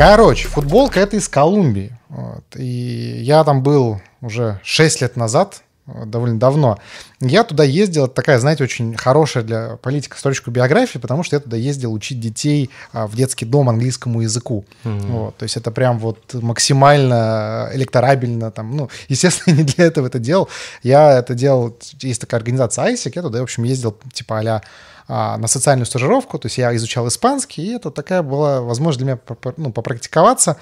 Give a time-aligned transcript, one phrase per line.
[0.00, 1.92] Короче, футболка это из Колумбии.
[2.08, 2.44] Вот.
[2.56, 5.62] И я там был уже 6 лет назад,
[6.06, 6.78] довольно давно.
[7.20, 11.40] Я туда ездил, это такая, знаете, очень хорошая для политика строчка биографии, потому что я
[11.40, 14.64] туда ездил учить детей а, в детский дом английскому языку.
[14.84, 15.06] Mm-hmm.
[15.08, 18.50] Вот, то есть это прям вот максимально электорабельно.
[18.50, 20.48] Там, ну, естественно, не для этого это делал.
[20.82, 24.62] Я это делал, есть такая организация ISIC, я туда, в общем, ездил типа а
[25.08, 29.52] на социальную стажировку, то есть я изучал испанский, и это такая была возможность для меня
[29.56, 30.56] ну, попрактиковаться.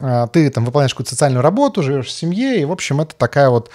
[0.00, 3.50] А, ты там выполняешь какую-то социальную работу, живешь в семье, и, в общем, это такая
[3.50, 3.70] вот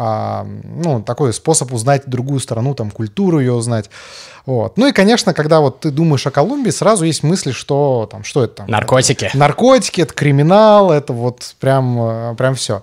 [0.00, 3.90] а, ну, такой способ узнать другую страну, там, культуру ее узнать.
[4.46, 4.78] Вот.
[4.78, 8.44] Ну и, конечно, когда вот ты думаешь о Колумбии, сразу есть мысли, что там, что
[8.44, 8.68] это там?
[8.68, 9.24] Наркотики.
[9.24, 12.80] Это, наркотики, это криминал, это вот прям, э, прям все.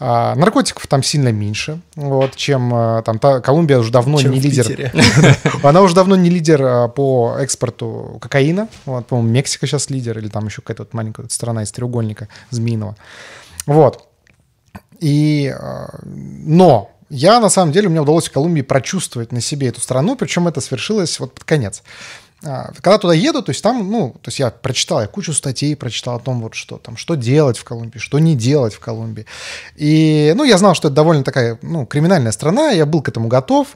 [0.00, 4.40] А, наркотиков там сильно меньше, вот, чем э, там та, Колумбия уже давно чем не
[4.40, 4.90] лидер.
[5.62, 8.68] Она уже давно не лидер э, по экспорту кокаина.
[8.86, 12.96] Вот, по-моему, Мексика сейчас лидер, или там еще какая-то вот маленькая страна из треугольника змеиного.
[13.66, 14.02] Вот.
[15.00, 19.80] И, э, но я, на самом деле, мне удалось в Колумбии прочувствовать на себе эту
[19.80, 21.82] страну, причем это свершилось вот под конец.
[22.46, 25.76] А, когда туда еду, то есть там, ну, то есть я прочитал, я кучу статей
[25.76, 29.26] прочитал о том, вот что там, что делать в Колумбии, что не делать в Колумбии.
[29.76, 33.28] И, ну, я знал, что это довольно такая, ну, криминальная страна, я был к этому
[33.28, 33.68] готов.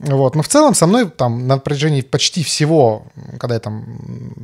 [0.00, 0.34] Вот.
[0.34, 3.04] Но в целом со мной там на протяжении почти всего,
[3.38, 3.84] когда я там,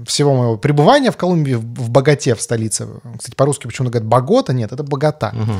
[0.07, 2.87] всего моего пребывания в Колумбии, в, в Богате, в столице,
[3.19, 5.33] кстати, по-русски почему-то говорят Богота, нет, это Богата.
[5.35, 5.53] Угу.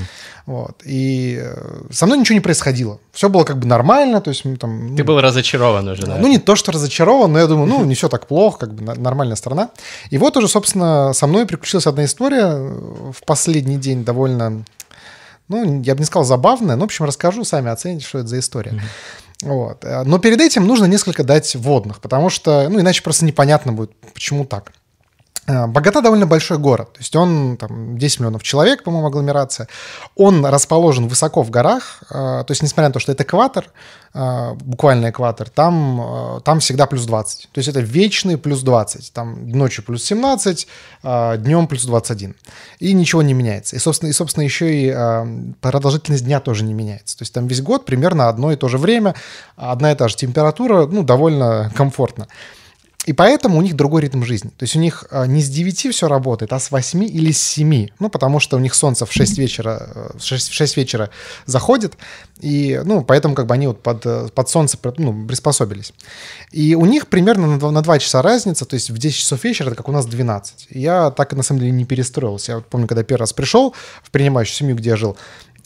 [0.47, 0.83] Вот.
[0.85, 3.01] И э, со мной ничего не происходило.
[3.13, 4.95] Все было как бы нормально, то есть там...
[4.97, 6.19] Ты ну, был разочарован уже, да?
[6.19, 8.83] Ну, не то, что разочарован, но я думаю, ну, не все так плохо, как бы
[8.83, 9.71] нормальная страна.
[10.11, 14.65] И вот уже, собственно, со мной приключилась одна история в последний день довольно
[15.49, 18.41] ну, я бы не сказал забавная, но, в общем, расскажу, сами оцените, что это за
[18.41, 18.73] история.
[18.73, 18.81] Mm-hmm.
[19.43, 19.85] Вот.
[19.85, 23.93] Э, но перед этим нужно несколько дать водных, потому что, ну, иначе просто непонятно будет,
[24.15, 24.73] почему так.
[25.47, 29.69] Э, Богата довольно большой город, то есть он там 10 миллионов человек, по-моему, агломерация.
[30.17, 33.67] Он расположен высоко в горах, э, то есть несмотря на то, что это экватор,
[34.13, 37.49] э, буквально экватор, там, там всегда плюс 20.
[37.53, 39.13] То есть это вечный плюс 20.
[39.13, 40.67] Там ночью плюс 17,
[41.03, 42.35] днем плюс 21.
[42.81, 43.77] И ничего не меняется.
[43.77, 47.17] И, собственно, и, собственно еще и продолжительность дня тоже не меняется.
[47.19, 49.15] То есть там весь год примерно одно и то же время,
[49.57, 52.27] одна и та же температура, ну, довольно комфортно.
[53.07, 54.51] И поэтому у них другой ритм жизни.
[54.51, 57.41] То есть у них а, не с 9 все работает, а с 8 или с
[57.41, 57.89] 7.
[58.01, 61.11] Ну, потому что у них солнце в 6 вечера, в 6, в 6 вечера
[61.47, 61.97] заходит,
[62.41, 65.93] и, ну, поэтому как бы они вот под, под солнце ну, приспособились.
[66.51, 69.45] И у них примерно на 2, на 2 часа разница, то есть в 10 часов
[69.45, 70.67] вечера это как у нас 12.
[70.71, 72.53] И я так, на самом деле, не перестроился.
[72.53, 75.17] Я вот помню, когда первый раз пришел в принимающую семью, где я жил,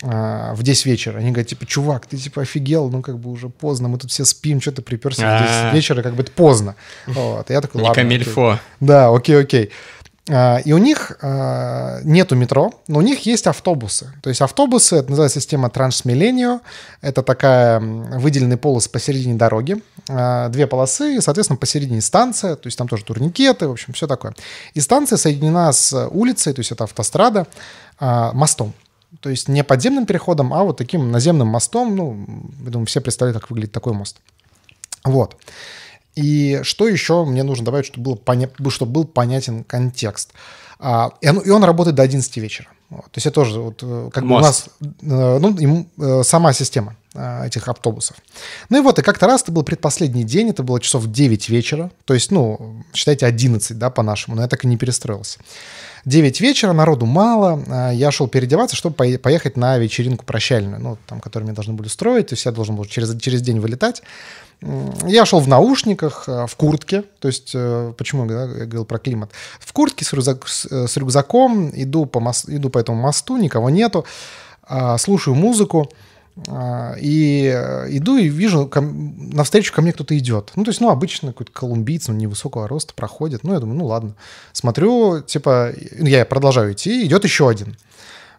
[0.03, 1.19] а, в 10 вечера.
[1.19, 4.25] Они говорят, типа, чувак, ты типа офигел, ну как бы уже поздно, мы тут все
[4.25, 5.71] спим, что ты приперся в 10 а.
[5.75, 6.75] вечера, как бы это поздно.
[7.07, 7.51] Вот.
[7.51, 7.95] И я такой, ладно.
[7.95, 8.59] камильфо.
[8.81, 9.71] Да, окей, окей.
[10.31, 14.11] А, и у них нету метро, но у них есть автобусы.
[14.23, 16.61] То есть автобусы, это называется система Трансмилленио.
[17.03, 19.83] Это такая выделенный полос посередине дороги.
[20.07, 22.57] Две полосы, и, соответственно, посередине станция.
[22.57, 24.35] То есть там тоже турникеты, в общем, все такое.
[24.73, 27.47] И станция соединена с улицей, то есть это автострада,
[28.01, 28.73] мостом.
[29.21, 31.97] То есть не подземным переходом, а вот таким наземным мостом.
[31.97, 32.27] Ну,
[32.65, 34.19] я думаю, все представляют, как выглядит такой мост.
[35.05, 35.37] Вот.
[36.15, 38.49] И что еще мне нужно добавить, чтобы, было поня...
[38.69, 40.33] чтобы был понятен контекст.
[40.79, 42.69] А, и, он, и он работает до 11 вечера.
[42.89, 43.05] Вот.
[43.05, 44.31] То есть это тоже вот, э, как Мост.
[44.31, 46.97] бы у нас э, ну, ему, э, сама система
[47.45, 48.17] этих автобусов.
[48.69, 51.91] Ну и вот, и как-то раз это был предпоследний день, это было часов 9 вечера,
[52.05, 55.41] то есть, ну, считайте, 11, да, по-нашему, но я так и не перестроился.
[56.05, 61.21] 9 вечера, народу мало, а, я шел переодеваться, чтобы поехать на вечеринку прощальную, ну, там,
[61.21, 64.03] которую мне должны были устроить, то есть я должен был через, через день вылетать.
[65.07, 68.99] Я шел в наушниках, а, в куртке, то есть, э, почему да, я говорил про
[68.99, 73.71] климат, в куртке с, рюкзак, с рюкзаком, иду по, мост, иду по этому мосту, никого
[73.71, 74.05] нету,
[74.63, 75.91] а, слушаю музыку,
[76.99, 80.53] и э, иду и вижу, ко, навстречу ко мне кто-то идет.
[80.57, 83.45] Ну, то есть, ну, обычно какой-то колумбийц, ну, невысокого роста проходит.
[83.45, 84.15] Ну, я думаю, ну, ладно.
[84.53, 87.77] Смотрю, типа, я продолжаю идти, идет еще один.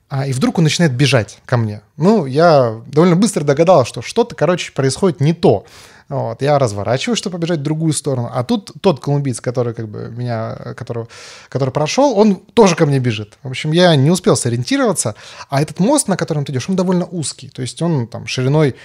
[0.09, 1.81] А, и вдруг он начинает бежать ко мне.
[1.95, 5.65] Ну, я довольно быстро догадался, что что-то, короче, происходит не то.
[6.11, 8.29] Вот, я разворачиваюсь, чтобы побежать в другую сторону.
[8.33, 11.05] А тут тот колумбиец, который как бы меня, который,
[11.47, 13.37] который прошел, он тоже ко мне бежит.
[13.43, 15.15] В общем, я не успел сориентироваться.
[15.49, 17.47] А этот мост, на котором ты идешь, он довольно узкий.
[17.47, 18.75] То есть он там шириной,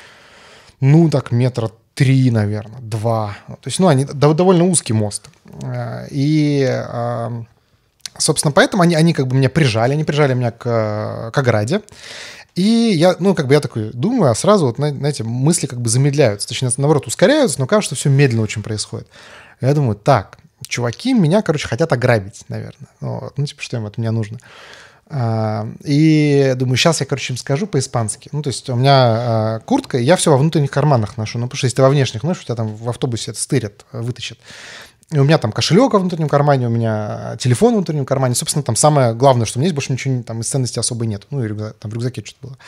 [0.79, 3.37] ну, так, метра три, наверное, два.
[3.49, 5.29] То есть, ну, они довольно узкий мост.
[5.65, 7.43] Э, и, а,
[8.19, 11.81] собственно, поэтому они, они как бы меня прижали, они прижали меня к, к ограде.
[12.57, 15.91] И я, ну, как бы я такой думаю, а сразу, вот, знаете, мысли как бы
[15.91, 16.49] замедляются.
[16.49, 19.07] Точнее, наоборот, ускоряются, но кажется, что все медленно очень происходит.
[19.61, 22.89] Я думаю, так, чуваки меня, короче, хотят ограбить, наверное.
[23.01, 23.37] Вот.
[23.37, 24.39] Ну, типа, что им от меня нужно?
[25.09, 28.31] А, и думаю, сейчас я, короче, им скажу по-испански.
[28.33, 31.39] Ну, то есть у меня а, куртка, и я все во внутренних карманах ношу.
[31.39, 33.85] Ну, потому что если ты во внешних носишь, у тебя там в автобусе это стырят,
[33.93, 34.39] вытащат.
[35.13, 38.35] И у меня там кошелек во внутреннем кармане, у меня телефон в внутреннем кармане.
[38.35, 41.27] Собственно, там самое главное, что у меня есть, больше ничего там из ценности особо нет.
[41.31, 42.59] Ну, и рюкзак, там в рюкзаке что-то было.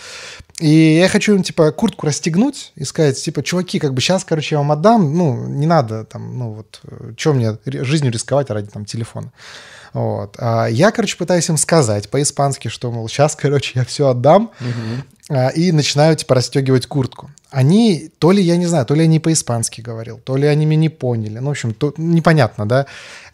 [0.60, 4.54] И я хочу им, типа, куртку расстегнуть и сказать, типа, чуваки, как бы сейчас, короче,
[4.54, 6.80] я вам отдам, ну, не надо там, ну, вот,
[7.16, 9.32] что мне жизнью рисковать ради там телефона.
[9.92, 10.36] Вот.
[10.38, 15.34] А я, короче, пытаюсь им сказать по-испански, что, мол, сейчас, короче, я все отдам, угу.
[15.54, 17.30] и начинаю, типа, расстегивать куртку.
[17.50, 20.82] Они, то ли, я не знаю, то ли они по-испански говорил, то ли они меня
[20.82, 21.38] не поняли.
[21.38, 22.86] Ну, в общем, то, непонятно, да.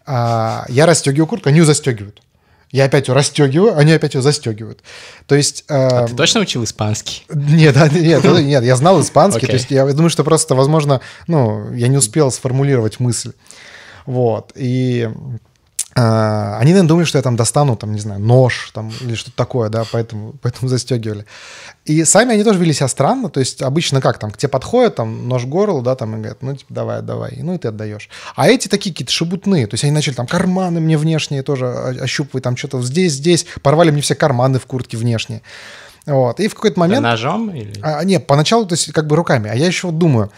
[0.06, 2.20] А, я расстегиваю куртку, они ее застегивают.
[2.74, 4.82] Я опять ее расстегиваю, они опять ее застегивают.
[5.26, 5.64] То есть...
[5.68, 7.24] Э, а ты точно учил испанский?
[7.32, 9.46] Нет, нет, нет, я знал испанский.
[9.46, 9.50] Okay.
[9.50, 13.32] То есть я думаю, что просто, возможно, ну, я не успел сформулировать мысль.
[14.06, 14.50] Вот.
[14.56, 15.08] И
[15.96, 19.68] они, наверное, думали, что я там достану, там, не знаю, нож там, или что-то такое,
[19.68, 21.24] да, поэтому, поэтому застегивали.
[21.84, 24.96] И сами они тоже вели себя странно, то есть обычно как там, к тебе подходят,
[24.96, 28.08] там, нож горло, да, там, и говорят, ну, типа, давай, давай, ну, и ты отдаешь.
[28.34, 32.42] А эти такие какие-то шебутные, то есть они начали там карманы мне внешние тоже ощупывать,
[32.42, 35.42] там, что-то здесь, здесь, порвали мне все карманы в куртке внешние.
[36.06, 37.02] Вот, и в какой-то момент...
[37.02, 37.72] Да ножом или?
[37.82, 40.32] А, нет, поначалу, то есть как бы руками, а я еще вот думаю,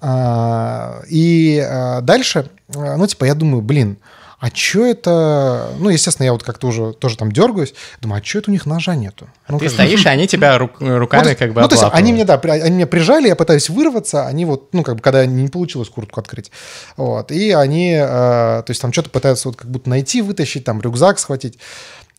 [0.00, 4.19] а, и а, дальше, а, ну, типа, я думаю, блин, а
[4.54, 5.70] что это...
[5.78, 7.74] Ну, естественно, я вот как-то уже тоже там дергаюсь.
[8.00, 9.28] Думаю, а что это у них ножа нету?
[9.48, 12.12] Ну, Ты стоишь, и они тебя рук, руками ну, как бы Ну, то есть они
[12.12, 15.48] мне, да, они меня прижали, я пытаюсь вырваться, они вот, ну, как бы, когда не
[15.48, 16.50] получилось куртку открыть.
[16.96, 20.80] Вот, и они, э, то есть там что-то пытаются вот как будто найти, вытащить, там,
[20.80, 21.58] рюкзак схватить.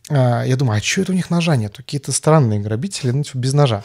[0.09, 1.77] А, я думаю, а что это у них ножа нет?
[1.77, 3.83] Какие-то странные грабители, ну, типа, без ножа.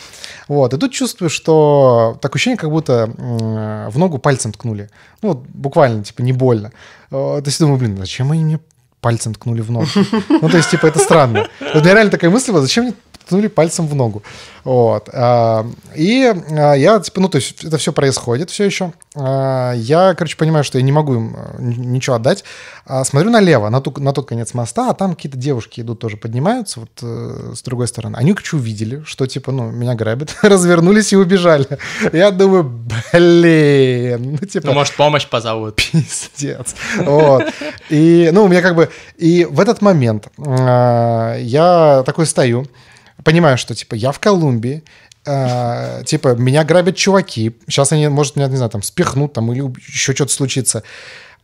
[0.48, 4.90] Вот, и тут чувствую, что такое ощущение, как будто в ногу пальцем ткнули.
[5.22, 6.72] Ну, вот буквально, типа, не больно.
[7.10, 8.60] То есть думаю, блин, зачем они мне
[9.00, 9.88] пальцем ткнули в ногу?
[10.28, 11.46] Ну, то есть, типа, это странно.
[11.60, 12.94] Вот у меня реально такая мысль была, зачем мне
[13.26, 14.22] ткнули пальцем в ногу.
[14.66, 15.08] Вот.
[15.12, 18.92] А, и а, я, типа, ну, то есть это все происходит все еще.
[19.16, 22.44] А, я, короче, понимаю, что я не могу им ничего отдать.
[23.04, 26.80] Смотрю налево, на, ту, на тот конец моста, а там какие-то девушки идут, тоже поднимаются,
[26.80, 28.16] вот э, с другой стороны.
[28.16, 31.66] Они, короче, увидели, что, типа, ну, меня грабят, развернулись и убежали.
[32.12, 34.68] Я думаю, блин, ну, типа...
[34.68, 35.74] Ну, может, помощь позовут.
[35.92, 36.76] Пиздец.
[36.98, 37.44] Вот.
[37.90, 38.88] И, ну, у меня как бы...
[39.16, 42.66] И в этот момент я такой стою,
[43.26, 44.84] понимаю, что, типа, я в Колумбии,
[45.26, 49.62] э, типа, меня грабят чуваки, сейчас они, может, меня, не знаю, там, спихнут, там, или
[49.88, 50.84] еще что-то случится.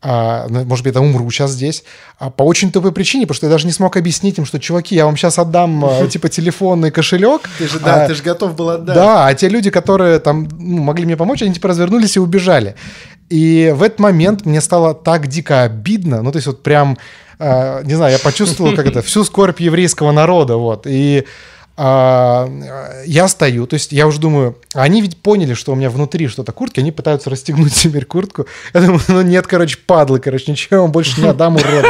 [0.05, 1.85] А, ну, может быть, я умру сейчас здесь,
[2.19, 4.95] а по очень тупой причине, потому что я даже не смог объяснить им, что, чуваки,
[4.95, 7.43] я вам сейчас отдам, э, типа, телефонный кошелек.
[7.59, 8.95] Ты же, да, а, ты же готов был отдать.
[8.95, 12.77] Да, а те люди, которые там ну, могли мне помочь, они, типа, развернулись и убежали.
[13.29, 16.99] И в этот момент мне стало так дико обидно, ну, то есть вот прям,
[17.39, 21.27] э, не знаю, я почувствовал, как это, всю скорбь еврейского народа, вот, и а,
[21.77, 26.53] я стою, то есть я уже думаю, они ведь поняли, что у меня внутри что-то
[26.53, 28.47] куртки, они пытаются расстегнуть теперь куртку.
[28.75, 31.89] Я думаю, ну нет, короче, падлы, короче, ничего я вам больше не отдам, уроды.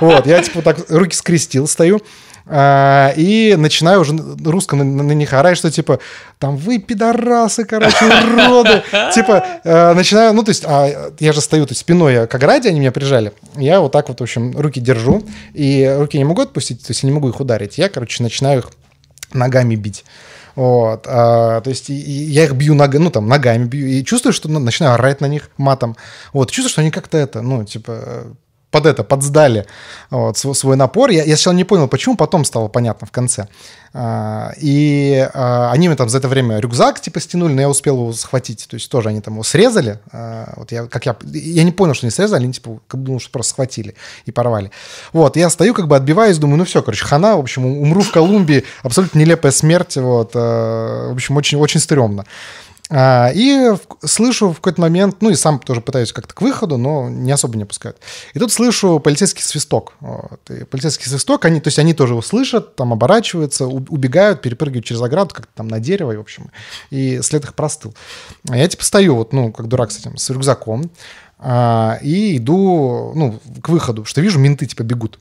[0.00, 2.00] Вот, я типа так руки скрестил, стою,
[2.46, 4.14] а, и начинаю уже
[4.44, 6.00] русском на, них орать, что типа,
[6.38, 8.82] там, вы пидорасы, короче, уроды.
[9.14, 12.68] Типа, а, начинаю, ну, то есть, а, я же стою, то есть, спиной к ограде,
[12.68, 13.32] они меня прижали.
[13.56, 15.22] Я вот так вот, в общем, руки держу,
[15.54, 17.78] и руки не могу отпустить, то есть, я не могу их ударить.
[17.78, 18.70] Я, короче, начинаю их
[19.34, 20.04] ногами бить.
[20.56, 24.04] Вот, а, то есть и, и я их бью ног, ну, там, ногами бью, и
[24.04, 25.96] чувствую, что ну, начинаю орать на них матом.
[26.32, 28.36] Вот, чувствую, что они как-то это, ну, типа,
[28.74, 29.66] под это, подсдали
[30.10, 31.10] вот, свой, напор.
[31.10, 33.46] Я, я сначала не понял, почему, потом стало понятно в конце.
[33.92, 37.94] А, и а, они мне там за это время рюкзак типа стянули, но я успел
[37.94, 38.66] его схватить.
[38.68, 40.00] То есть тоже они там его срезали.
[40.10, 43.20] А, вот я, как я, я не понял, что они срезали, они типа как думал,
[43.20, 43.94] что просто схватили
[44.26, 44.72] и порвали.
[45.12, 48.10] Вот, я стою, как бы отбиваюсь, думаю, ну все, короче, хана, в общем, умру в
[48.10, 52.24] Колумбии, абсолютно нелепая смерть, вот, в общем, очень, очень стрёмно.
[52.90, 53.72] А, и
[54.04, 57.56] слышу в какой-то момент, ну и сам тоже пытаюсь как-то к выходу, но не особо
[57.56, 57.98] не пускают.
[58.34, 59.94] И тут слышу полицейский свисток.
[60.00, 60.50] Вот.
[60.50, 65.00] И полицейский свисток, они, то есть они тоже его слышат, там оборачиваются, убегают, перепрыгивают через
[65.00, 66.50] ограду, как-то там на дерево, и, в общем,
[66.90, 67.94] и след их простыл.
[68.50, 70.90] А я типа стою вот, ну, как дурак с этим, с рюкзаком,
[71.38, 75.18] а, и иду, ну, к выходу, что вижу, менты типа бегут.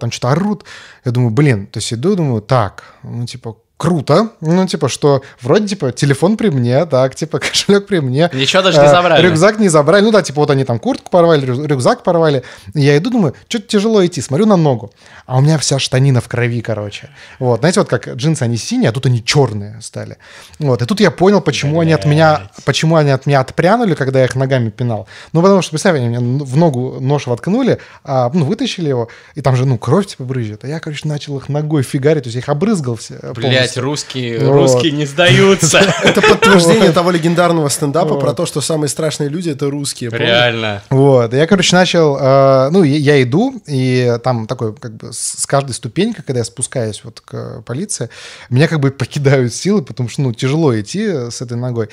[0.00, 0.64] Там что-то орут.
[1.04, 5.66] Я думаю, блин, то есть иду, думаю, так, ну, типа, круто, ну, типа, что вроде,
[5.66, 8.30] типа, телефон при мне, так, типа, кошелек при мне.
[8.32, 9.26] Ничего даже не Э, забрали.
[9.26, 10.04] Рюкзак не забрали.
[10.04, 12.44] Ну да, типа, вот они там куртку порвали, рю- рюкзак порвали.
[12.74, 14.92] И Я иду, думаю, что-то тяжело идти, смотрю на ногу.
[15.26, 17.10] А у меня вся штанина в крови, короче.
[17.40, 20.16] Вот, знаете, вот как джинсы, они синие, а тут они черные стали.
[20.60, 24.20] Вот, и тут я понял, почему они от меня, почему они от меня отпрянули, когда
[24.20, 25.08] я их ногами пинал.
[25.32, 29.40] Ну, потому что, представь, они мне в ногу нож воткнули, а, ну, вытащили его, и
[29.40, 30.64] там же, ну, кровь, типа, брызжет.
[30.64, 33.14] А я, короче, начал их ногой фигарить, то есть я их обрызгал все
[33.62, 34.52] Блять, русские, Вот.
[34.52, 35.78] русские не сдаются.
[36.02, 40.10] Это подтверждение того легендарного стендапа про то, что самые страшные люди— это русские.
[40.10, 40.82] Реально.
[40.90, 45.72] Вот, я, короче, начал, э, ну, я, иду, и там такой, как бы, с, каждой
[45.72, 48.08] ступенькой, когда я спускаюсь вот к полиции,
[48.50, 51.88] меня как бы покидают силы, потому что, ну, тяжело идти с этой ногой.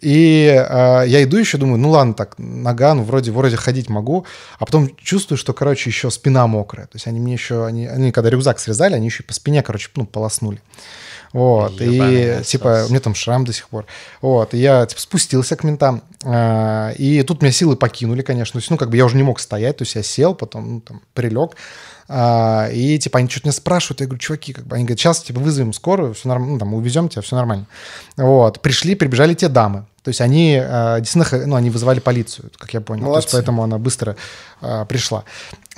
[0.00, 4.26] И э, я иду еще, думаю, ну, ладно, так, нога, ну, вроде, вроде ходить могу,
[4.58, 6.86] а потом чувствую, что, короче, еще спина мокрая.
[6.86, 9.88] То есть они мне еще, они, они когда рюкзак срезали, они еще по спине, короче,
[9.96, 10.60] ну, полоснули.
[11.32, 12.86] Вот, и Ебаный типа, насос.
[12.86, 13.86] у меня там шрам до сих пор.
[14.22, 18.52] Вот, и я типа, спустился к ментам, а, и тут меня силы покинули, конечно.
[18.52, 20.74] То есть, ну, как бы я уже не мог стоять, то есть я сел, потом,
[20.74, 21.56] ну, там, прилег.
[22.08, 25.20] А, и, типа, они что-то меня спрашивают, я говорю, чуваки, как бы, они говорят, сейчас,
[25.22, 27.66] типа, вызовем скорую, все нормально, ну, там, увезем тебя, все нормально.
[28.16, 29.84] Вот, пришли, прибежали те дамы.
[30.02, 33.02] То есть они а, действительно, ну, они вызывали полицию, как я понял.
[33.02, 33.36] То есть Молодцы.
[33.36, 34.16] поэтому она быстро
[34.62, 35.24] а, пришла.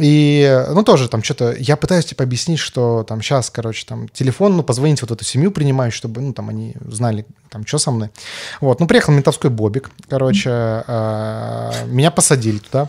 [0.00, 4.56] И, ну, тоже там что-то, я пытаюсь, типа, объяснить, что там сейчас, короче, там, телефон,
[4.56, 8.10] ну, позвонить вот эту семью принимаю, чтобы, ну, там, они знали, там, что со мной.
[8.60, 12.88] Вот, ну, приехал ментовской бобик, короче, а, меня посадили туда,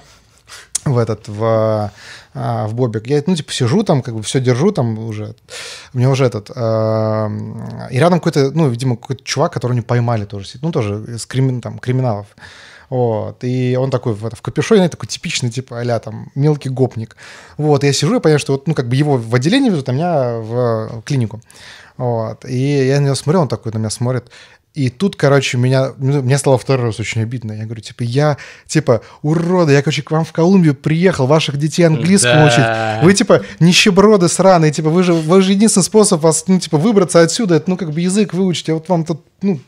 [0.86, 1.92] в этот, в,
[2.34, 3.08] а, в бобик.
[3.08, 5.36] Я, ну, типа, сижу там, как бы все держу там уже.
[5.94, 6.50] У меня уже этот...
[6.56, 7.30] а,
[7.92, 10.48] и рядом какой-то, ну, видимо, какой-то чувак, которого не поймали тоже.
[10.62, 12.28] Ну, тоже из кримин, там, криминалов.
[12.92, 13.46] Вот.
[13.46, 17.16] И он такой в, в капюшоне, такой типичный, типа, а там, мелкий гопник.
[17.58, 17.86] Вот.
[17.86, 20.40] Я сижу и понимаю, что вот, ну, как бы его в отделение везут, а меня
[20.40, 21.40] в клинику.
[21.96, 22.44] Вот.
[22.44, 24.30] И я на него смотрю, он такой на меня смотрит.
[24.74, 27.54] И тут, короче, меня, ну, мне стало второй раз очень обидно.
[27.54, 28.36] Я говорю, типа, я,
[28.68, 32.48] типа, уроды, я, короче, к вам в Колумбию приехал, ваших детей английскому Да.
[32.48, 33.06] учить.
[33.06, 37.22] Вы, типа, нищеброды сраные, типа, вы же, вы же единственный способ вас, ну, типа, выбраться
[37.22, 39.60] отсюда, это, ну, как бы язык выучить, я вот вам тут, ну,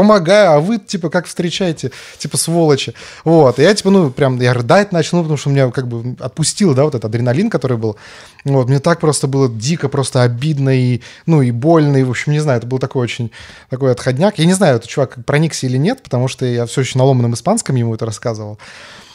[0.00, 2.94] помогаю, а вы, типа, как встречаете, типа, сволочи.
[3.24, 6.16] Вот, и я, типа, ну, прям, я рыдать начал, ну, потому что меня, как бы,
[6.18, 7.96] отпустил, да, вот этот адреналин, который был.
[8.46, 12.32] Вот, мне так просто было дико, просто обидно и, ну, и больно, и, в общем,
[12.32, 13.30] не знаю, это был такой очень,
[13.68, 14.38] такой отходняк.
[14.38, 17.34] Я не знаю, этот чувак проникся или нет, потому что я все еще на ломаном
[17.34, 18.58] испанском ему это рассказывал.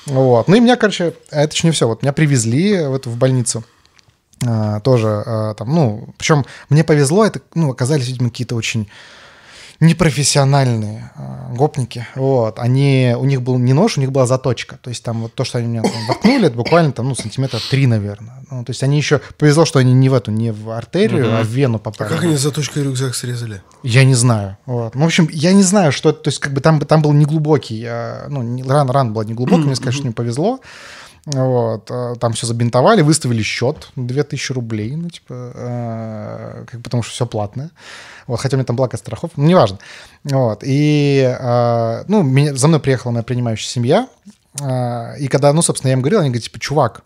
[0.06, 3.18] Вот, ну, и меня, короче, это еще не все, вот, меня привезли в эту, в
[3.18, 3.64] больницу.
[4.46, 8.88] А, тоже а, там, ну, причем мне повезло, это, ну, оказались, видимо, какие-то очень
[9.80, 14.90] непрофессиональные а, гопники, вот, они, у них был не нож, у них была заточка, то
[14.90, 17.88] есть там вот то, что они меня там воткнули, это буквально там, ну, сантиметра три,
[17.88, 21.38] наверное, ну, то есть они еще, повезло, что они не в эту, не в артерию,
[21.40, 22.10] а в вену А попали.
[22.10, 23.62] как они заточкой рюкзак срезали?
[23.84, 24.58] Я не знаю.
[24.66, 24.96] Вот.
[24.96, 26.20] Ну, в общем, я не знаю, что это.
[26.22, 27.84] То есть, как бы там, там был неглубокий.
[27.88, 30.60] а, Ну, ран, ран была неглубокая, мне, конечно, не повезло.
[31.26, 31.90] Вот.
[31.90, 37.26] а, Там все забинтовали, выставили счет 2000 рублей, ну, типа, а, как, потому что все
[37.26, 37.72] платное.
[38.28, 39.80] Вот, хотя у меня там благо страховка, ну, неважно.
[40.24, 40.64] Вот.
[40.64, 44.08] И, а, ну, меня, за мной приехала моя принимающая семья.
[44.62, 47.04] а, И когда, ну, собственно, я им говорил, они говорят, типа, чувак,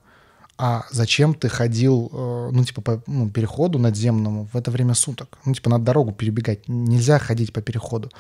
[0.61, 5.38] а зачем ты ходил, э, ну, типа, по ну, переходу надземному в это время суток?
[5.45, 6.67] Ну, типа, надо дорогу перебегать.
[6.67, 8.11] Нельзя ходить по переходу.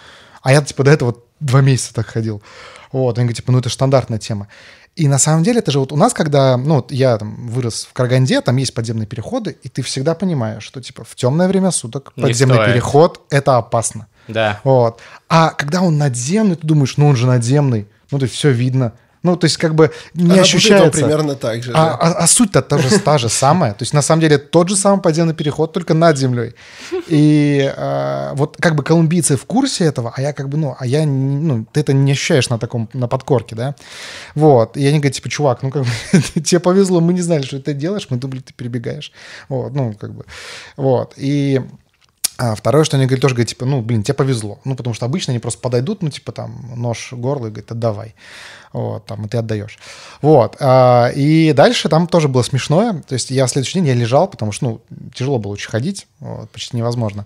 [0.41, 2.41] А я, типа, до этого два месяца так ходил.
[2.93, 4.47] Вот, они говорят, типа, ну, это стандартная тема.
[4.95, 7.87] И на самом деле это же вот у нас, когда, ну, вот я там вырос
[7.89, 11.71] в Караганде, там есть подземные переходы, и ты всегда понимаешь, что, типа, в темное время
[11.71, 12.73] суток Не подземный стоит.
[12.73, 14.07] переход— это опасно.
[14.27, 14.59] Да.
[14.63, 14.99] Вот.
[15.29, 18.93] А когда он надземный, ты думаешь, ну, он же надземный, ну, то есть все видно.
[19.21, 21.01] Ну, то есть как бы не работает ощущается.
[21.01, 21.71] примерно так же.
[21.73, 21.93] А, да.
[21.95, 23.73] а- а суть-то та же, та же самая.
[23.73, 26.53] То есть, на самом деле, тот же самый подземный переход, только над землей.
[27.07, 30.85] И а, вот как бы колумбийцы в курсе этого, а я как бы, ну, а
[30.85, 33.75] я, ну, ты это не ощущаешь на таком, на подкорке, да?
[34.35, 34.77] Вот.
[34.77, 35.89] И они говорят, типа, чувак, ну, как бы,
[36.41, 39.11] тебе повезло, мы не знали, что ты делаешь, мы думали, ты перебегаешь.
[39.49, 40.25] Вот, ну, как бы,
[40.77, 41.13] вот.
[41.17, 41.61] И
[42.41, 44.59] а второе, что они говорят, тоже говорят, типа, ну, блин, тебе повезло.
[44.63, 48.15] Ну, потому что обычно они просто подойдут, ну, типа, там, нож, горло, и говорят, отдавай.
[48.71, 49.77] Вот, там, и ты отдаешь.
[50.21, 50.55] Вот.
[50.61, 53.03] а, и дальше там тоже было смешное.
[53.05, 54.81] То есть я в следующий день я лежал, потому что, ну,
[55.13, 57.25] тяжело было очень ходить, вот, почти невозможно.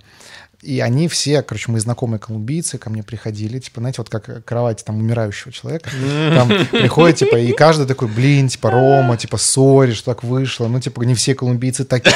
[0.63, 4.83] И они все, короче, мои знакомые колумбийцы ко мне приходили, типа, знаете, вот как кровать
[4.85, 5.89] там умирающего человека.
[6.35, 10.67] Там приходит, типа, и каждый такой, блин, типа, Рома, типа, сори, что так вышло.
[10.67, 12.13] Ну, типа, не все колумбийцы такие.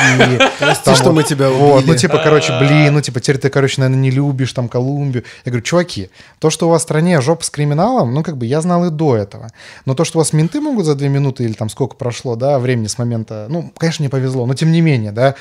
[0.60, 4.02] Прости, что мы тебя Вот, ну, типа, короче, блин, ну, типа, теперь ты, короче, наверное,
[4.02, 5.24] не любишь там Колумбию.
[5.44, 8.46] Я говорю, чуваки, то, что у вас в стране жопа с криминалом, ну, как бы
[8.46, 9.50] я знал и до этого.
[9.86, 12.60] Но то, что у вас менты могут за две минуты или там сколько прошло, да,
[12.60, 15.36] времени с момента, ну, конечно, не повезло, но тем не менее, да,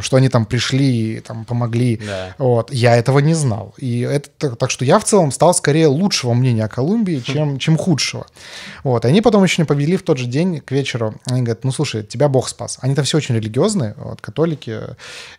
[0.00, 2.00] что они там пришли и там помогли.
[2.38, 3.74] Вот, я этого не знал.
[3.78, 7.76] И это так, что я в целом стал скорее лучшего мнения о Колумбии, чем, чем
[7.76, 8.26] худшего.
[8.84, 11.14] Вот, и они потом еще не повели в тот же день к вечеру.
[11.26, 12.78] Они говорят, ну слушай, тебя Бог спас.
[12.80, 14.80] Они-то все очень религиозные, вот, католики,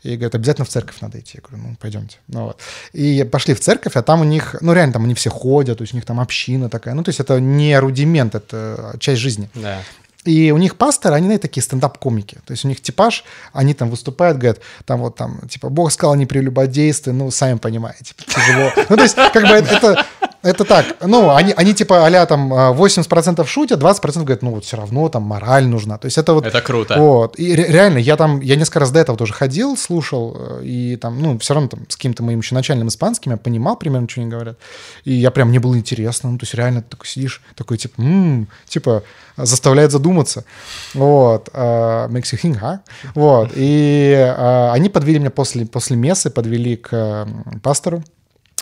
[0.04, 1.34] и говорят, обязательно в церковь надо идти.
[1.36, 2.18] Я говорю, ну пойдемте.
[2.27, 2.60] Ну, вот.
[2.94, 5.84] И пошли в церковь, а там у них, ну реально там они все ходят, то
[5.84, 6.94] есть у них там община такая.
[6.94, 9.50] Ну то есть это не рудимент, это часть жизни.
[9.54, 9.82] Да.
[10.27, 12.39] И у них пасторы, они, знаете, такие стендап-комики.
[12.46, 16.15] То есть у них типаж, они там выступают, говорят, там вот там, типа, Бог сказал
[16.15, 18.72] не прелюбодействуй, ну, сами понимаете, тяжело.
[18.89, 20.05] Ну, то есть, как бы это,
[20.48, 24.77] это так, ну, они, они типа а там 80% шутят, 20% говорят, ну, вот все
[24.77, 25.98] равно там мораль нужна.
[25.98, 26.46] То есть это вот...
[26.46, 26.96] Это круто.
[26.98, 27.38] Вот.
[27.38, 30.96] И ре- реально, я там, я несколько раз до этого тоже ходил, слушал, э, и
[30.96, 34.22] там, ну, все равно там с каким-то моим еще начальным испанским я понимал примерно, что
[34.22, 34.58] они говорят.
[35.04, 38.01] И я прям, мне было интересно, ну, то есть реально ты такой сидишь, такой, типа,
[38.01, 39.04] м-м", типа,
[39.38, 40.46] заставляет задуматься.
[40.94, 41.50] Вот.
[41.50, 42.80] Uh, makes you think, huh?
[43.13, 43.51] Вот.
[43.56, 48.04] И uh, они подвели меня после, после мессы, подвели к uh, пастору,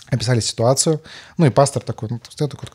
[0.10, 1.02] описали ситуацию.
[1.38, 2.70] Ну, и пастор такой, ну, такой, такой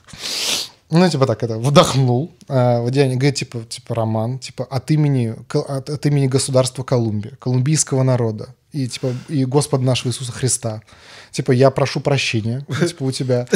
[0.90, 2.32] ну, типа так, это, вдохнул.
[2.48, 7.36] Э, в деянии, говорит, типа, типа, Роман, типа, от имени, от, от имени государства Колумбия,
[7.38, 10.82] колумбийского народа, и, типа, и Господа нашего Иисуса Христа.
[11.32, 13.46] Типа, я прошу прощения, типа, у тебя.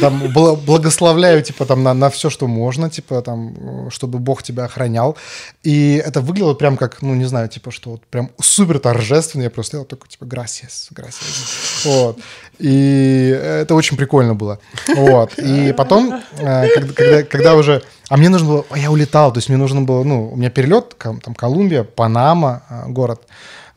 [0.00, 5.16] Там, благословляю, типа, там, на, на все, что можно, типа, там, чтобы Бог тебя охранял.
[5.62, 9.42] И это выглядело прям как, ну, не знаю, типа, что вот прям супер торжественно.
[9.42, 11.84] Я просто стоял такой, типа, gracias, gracias.
[11.84, 12.18] Вот.
[12.60, 14.58] И это очень прикольно было.
[14.94, 15.38] Вот.
[15.38, 17.82] И потом, э, когда, когда, когда уже...
[18.08, 18.64] А мне нужно было...
[18.76, 20.04] Я улетал, то есть мне нужно было...
[20.04, 23.22] Ну, у меня перелет, там, Колумбия, Панама, э, город.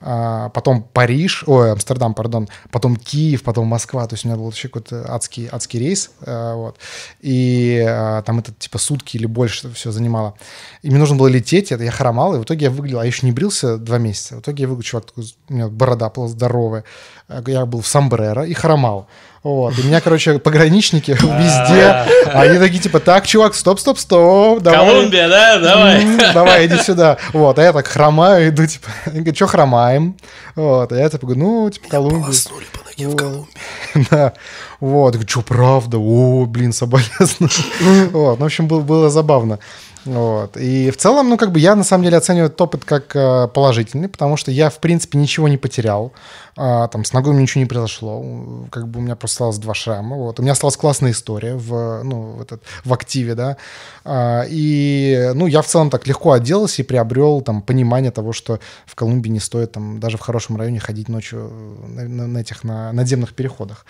[0.06, 4.46] А, потом Париж, ой, Амстердам, пардон, потом Киев, потом Москва, то есть у меня был
[4.46, 6.78] вообще какой-то адский, адский рейс, э, вот,
[7.22, 10.34] и а, там это типа сутки или больше все занимало.
[10.82, 13.26] И мне нужно было лететь, я хромал, и в итоге я выглядел, а я еще
[13.26, 16.84] не брился два месяца, в итоге я выглядел, чувак такой, у меня борода была здоровая,
[17.48, 19.08] я был в сомбреро и хромал.
[19.44, 19.78] Вот.
[19.78, 22.06] И меня, короче, пограничники везде.
[22.32, 24.62] Они такие, типа, так, чувак, стоп, стоп, стоп.
[24.62, 24.88] Давай.
[24.88, 25.60] Колумбия, да?
[25.60, 26.18] Давай.
[26.34, 27.18] Давай, иди сюда.
[27.34, 27.60] Вот.
[27.60, 30.16] А я так хромаю, иду, типа, они говорят, что хромаем?
[30.56, 30.92] Вот.
[30.94, 32.34] А я типа говорю, ну, типа, Колумбия.
[32.72, 34.08] По ноге в Колумбии.
[34.10, 34.34] Да.
[34.80, 35.08] Вот.
[35.08, 35.98] Я говорю, что, правда?
[35.98, 37.52] О, блин, соболезную.
[38.12, 38.40] Вот.
[38.40, 39.60] Ну, в общем, было забавно.
[40.06, 40.58] Вот.
[40.58, 43.48] И в целом, ну, как бы я на самом деле оцениваю этот опыт как э,
[43.48, 46.14] положительный, потому что я, в принципе, ничего не потерял.
[46.56, 48.24] А, там с ногой ничего не произошло.
[48.70, 50.16] Как бы у меня просто осталось два шрама.
[50.16, 50.40] Вот.
[50.40, 53.58] У меня осталась классная история в, ну, в, этот, в активе, да.
[54.06, 58.60] А, и, ну, я в целом так легко оделся и приобрел там понимание того, что
[58.86, 61.52] в Колумбии не стоит там даже в хорошем районе ходить ночью
[61.88, 63.86] на, на, на этих на надземных переходах.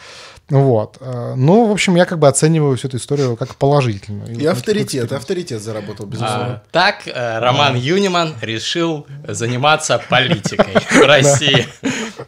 [0.49, 0.97] Вот.
[1.01, 4.33] А, ну, в общем, я как бы оцениваю всю эту историю как положительную.
[4.33, 6.45] И, и авторитет, авторитет заработал, безусловно.
[6.45, 11.67] А, так э, Роман Юниман решил заниматься политикой в России.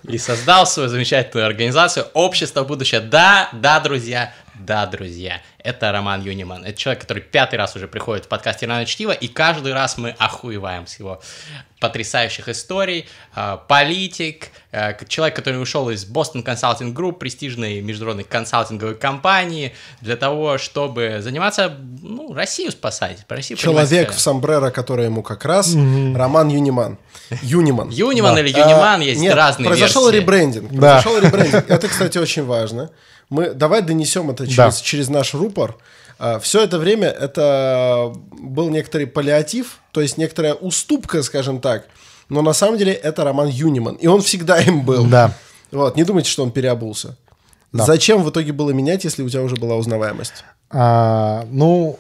[0.03, 3.01] И создал свою замечательную организацию «Общество будущее».
[3.01, 6.63] Да, да, друзья, да, друзья, это Роман Юниман.
[6.63, 10.15] Это человек, который пятый раз уже приходит в подкаст «Ирана Чтива», и каждый раз мы
[10.17, 11.21] охуеваем с его
[11.79, 13.07] потрясающих историй.
[13.35, 20.15] А, политик, а, человек, который ушел из Boston Consulting Group, престижной международной консалтинговой компании, для
[20.15, 23.25] того, чтобы заниматься, ну, Россию спасать.
[23.27, 26.15] Россию человек в сомбреро, который ему как раз, mm-hmm.
[26.15, 26.97] Роман Юниман.
[27.41, 27.89] Юниман.
[27.89, 28.41] Юниман да.
[28.41, 30.21] или Юниман, а, есть нет, разные произошел версии.
[30.21, 30.71] ребрендинг.
[30.71, 31.01] Да.
[31.01, 31.69] Произошел ребрендинг.
[31.69, 32.89] Это, кстати, очень важно.
[33.29, 34.71] Мы давай донесем это через, да.
[34.71, 35.77] через наш рупор.
[36.19, 41.87] А, Все это время это был некоторый паллиатив, то есть некоторая уступка, скажем так.
[42.29, 43.95] Но на самом деле это Роман Юниман.
[43.95, 45.05] И он всегда им был.
[45.05, 45.31] Да.
[45.71, 47.17] Вот, не думайте, что он переобулся.
[47.71, 47.85] Да.
[47.85, 50.45] Зачем в итоге было менять, если у тебя уже была узнаваемость?
[50.69, 51.99] А, ну,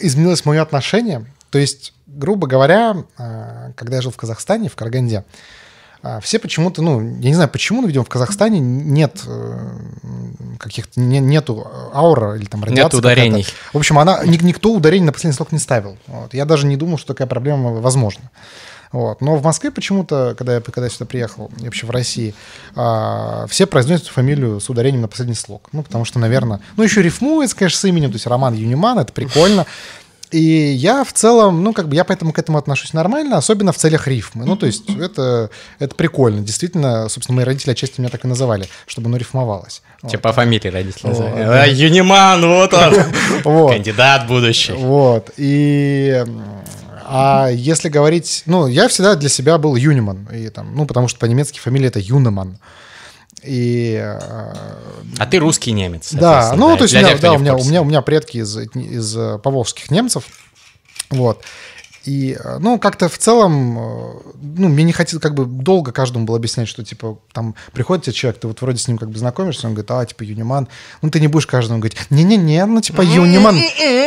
[0.00, 1.26] изменилось мое отношение.
[1.50, 5.24] То есть, грубо говоря, а, когда я жил в Казахстане, в Караганде,
[6.20, 9.68] все почему-то, ну, я не знаю почему, но, видимо, в Казахстане нет э,
[10.58, 12.82] каких-то, не, нету аура или там радиации.
[12.82, 13.46] Нет ударений.
[13.72, 15.96] В общем, она, никто ударений на последний слог не ставил.
[16.06, 16.34] Вот.
[16.34, 18.30] Я даже не думал, что такая проблема возможна.
[18.92, 19.22] Вот.
[19.22, 22.34] Но в Москве почему-то, когда я, когда я сюда приехал, и вообще в России,
[22.76, 25.68] а, все произносят фамилию с ударением на последний слог.
[25.72, 26.60] Ну, потому что, наверное...
[26.76, 29.66] Ну, еще рифмуется, конечно, с именем, то есть Роман Юниман, это прикольно.
[30.32, 33.76] И я в целом, ну, как бы я поэтому к этому отношусь нормально, особенно в
[33.76, 34.46] целях рифмы.
[34.46, 36.40] Ну, то есть это, это прикольно.
[36.40, 39.82] Действительно, собственно, мои родители отчасти меня так и называли, чтобы оно рифмовалось.
[40.02, 40.22] Че вот.
[40.22, 41.44] по фамилии родители называли?
[41.44, 41.54] Вот.
[41.54, 42.94] А, Юниман, вот он.
[43.68, 44.72] Кандидат будущий.
[44.72, 45.30] Вот.
[45.36, 46.24] И
[47.04, 51.18] а если говорить, ну, я всегда для себя был Юниман, и там, ну, потому что
[51.18, 52.58] по-немецки фамилия это Юнеман.
[53.44, 54.54] И, э,
[55.18, 56.12] а ты русский немец.
[56.12, 58.02] Да, ну, да, то есть, у меня, тех, да, у, меня, у, меня, у меня
[58.02, 60.24] предки из, из э, поволжских немцев.
[61.10, 61.42] Вот.
[62.04, 66.36] И, э, ну, как-то в целом, ну, мне не хотелось, как бы долго каждому было
[66.36, 69.66] объяснять, что, типа, там приходит тебе человек, ты вот вроде с ним как бы знакомишься,
[69.66, 70.68] он говорит, а, типа, Юниман.
[71.00, 73.56] Ну, ты не будешь каждому говорить, не-не-не, ну, типа, Юниман.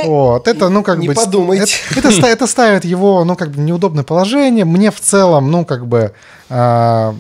[0.06, 1.14] Вот, это, ну, как Не бы...
[1.14, 1.76] подумайте.
[1.92, 4.66] Это, это, это ставит его, ну, как бы, в неудобное положение.
[4.66, 6.14] Мне в целом, ну, как бы,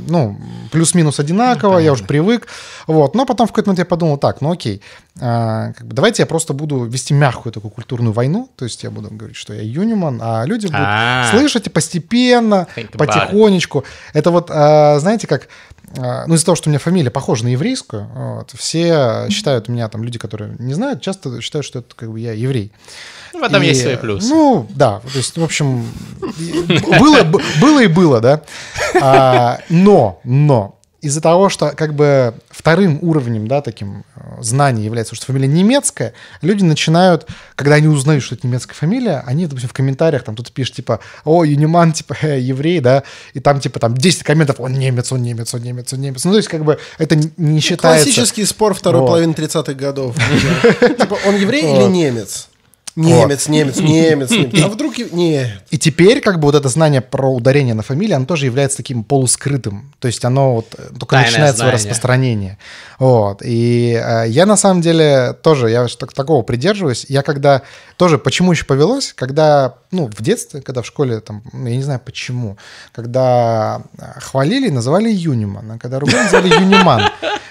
[0.08, 0.38] ну,
[0.72, 2.48] плюс-минус одинаково, я уже привык.
[2.88, 4.82] Вот, но потом в какой-то момент я подумал, так, ну, окей,
[5.20, 8.92] а, как бы, давайте я просто буду вести мягкую такую культурную войну, то есть я
[8.92, 11.28] буду говорить, что я Юниман, а люди будут А.
[11.32, 12.68] слышать и постепенно,
[12.98, 13.84] потихонечку.
[14.14, 17.50] Это вот, а, знаете, как, а, ну, из-за того, что у меня фамилия похожа на
[17.50, 22.12] еврейскую, вот, все считают меня, там, люди, которые не знают, часто считают, что это как
[22.12, 22.72] бы я еврей.
[23.34, 24.30] В этом И, есть свои плюсы.
[24.30, 25.86] Ну, да, то есть, в общем,
[27.00, 27.24] было,
[27.62, 28.42] было и было, да.
[29.02, 35.16] А, но, но, из-за того, что как бы вторым уровнем, да, таким э, знаний является,
[35.16, 39.74] что фамилия немецкая, люди начинают, когда они узнают, что это немецкая фамилия, они, допустим, в
[39.74, 43.04] комментариях, там, кто-то пишет, типа, о, Юниман, типа, э, еврей, да,
[43.36, 46.26] и там, типа, там 10 комментов, он немец, он немец, он немец, он немец.
[46.26, 48.06] Ну, то есть, как бы, это не- не считается...
[48.06, 49.08] Классический спор второй Вот.
[49.08, 50.16] половины 30-х годов.
[50.80, 52.48] Типа, он еврей или немец?
[52.96, 54.64] Немец, немец, немец, немец.
[54.64, 54.98] А вдруг...
[55.00, 55.50] и- Нет.
[55.70, 59.04] И теперь как бы вот это знание про ударение на фамилии, оно тоже является таким
[59.04, 59.94] полускрытым.
[60.00, 61.76] То есть оно вот э, только Тайное начинает свое знание.
[61.76, 62.58] распространение.
[63.00, 63.42] Вот.
[63.44, 67.06] И э, я на самом деле тоже, я так- такого придерживаюсь.
[67.10, 67.64] Я когда
[67.98, 71.84] тоже, почему еще повелось, когда, ну, в детстве, когда в школе, там, ну, я не
[71.84, 72.58] знаю почему,
[72.94, 77.04] когда э, хвалили, называли Юниман, а когда ругали, называли Юниман.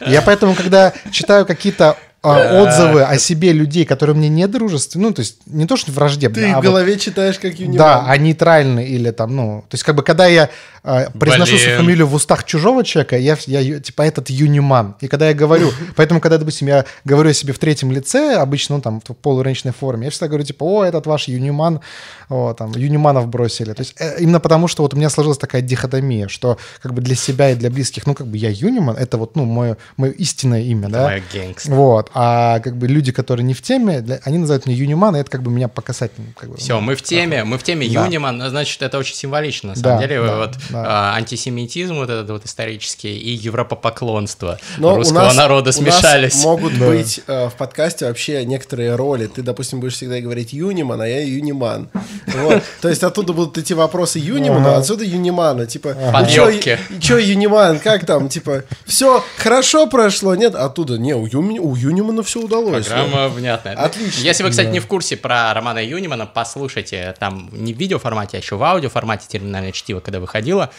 [0.07, 5.15] Я поэтому, когда читаю какие-то а, отзывы о себе людей, которые мне не дружественны, ну,
[5.15, 7.77] то есть не то, что враждебные, Ты а в вот- голове читаешь, как Юниман.
[7.77, 10.51] да, а нейтральный или там, ну, то есть как бы когда я
[10.85, 14.97] э, произношу свою фамилию в устах чужого человека, я, я типа этот юниман.
[15.01, 18.77] И когда я говорю, поэтому когда, допустим, я говорю о себе в третьем лице, обычно,
[18.77, 21.81] ну, там, в полуренчной форме, я всегда говорю, типа, о, этот ваш юниман,
[22.29, 23.73] о, там, юниманов бросили.
[23.73, 27.01] То есть э, именно потому, что вот у меня сложилась такая дихотомия, что как бы
[27.01, 30.11] для себя и для близких, ну, как бы я юниман, это вот, ну, мое, мое
[30.13, 31.05] истинное имя, да.
[31.05, 31.23] Мое.
[31.67, 35.31] Вот, а как бы люди, которые не в теме, они называют меня юниман, и это
[35.31, 36.33] как бы меня по касательному.
[36.37, 38.05] Как бы, Все, мы в теме, мы в теме Да.
[38.07, 40.85] Юниман, ну, значит, это очень символично, на самом Да, деле, да, вот да.
[40.87, 45.77] а, антисемитизм вот этот вот исторический и европопоклонство Но русского у нас, народа у нас
[45.77, 46.43] смешались.
[46.45, 46.87] могут Да.
[46.89, 49.27] быть э, в подкасте вообще некоторые роли.
[49.27, 51.89] Ты, допустим, будешь всегда говорить Юниман, а я Юниман.
[52.27, 52.63] Вот.
[52.81, 55.67] То есть оттуда будут идти вопросы Юнимана, а отсюда Юнимана.
[55.67, 56.79] Типа, Подъёбки.
[56.91, 58.29] и чё, Юниман, как там?
[58.29, 60.55] Типа, все хорошо прошло, нет?
[60.55, 61.59] Оттуда, не, у, Юми-
[62.05, 62.87] у Юнимана все удалось.
[62.87, 63.75] Программа внятная.
[63.77, 64.23] Отлично.
[64.23, 68.41] Если вы, кстати, не в курсе про Романа Юнимана, послушайте, там не в видеоформате, а
[68.41, 70.71] еще в аудиоформате терминальное чтиво, когда выходило,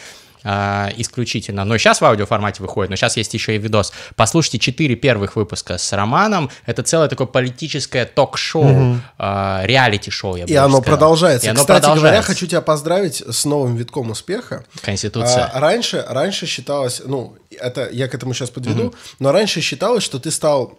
[0.48, 1.64] а, исключительно.
[1.64, 3.92] Но сейчас в аудиоформате выходит, но сейчас есть еще и видос.
[4.14, 6.50] Послушайте четыре первых выпуска с Романом.
[6.66, 10.82] Это целое такое политическое ток-шоу, а, реалити-шоу, я бы И оно сказал.
[10.82, 11.46] продолжается.
[11.48, 12.32] И оно Кстати говоря, продолжается.
[12.32, 14.64] хочу тебя поздравить с новым витком успеха.
[14.82, 15.50] Конституция.
[15.52, 20.20] А, раньше, раньше считалось, ну, это я к этому сейчас подведу, но раньше считалось, что
[20.20, 20.78] ты стал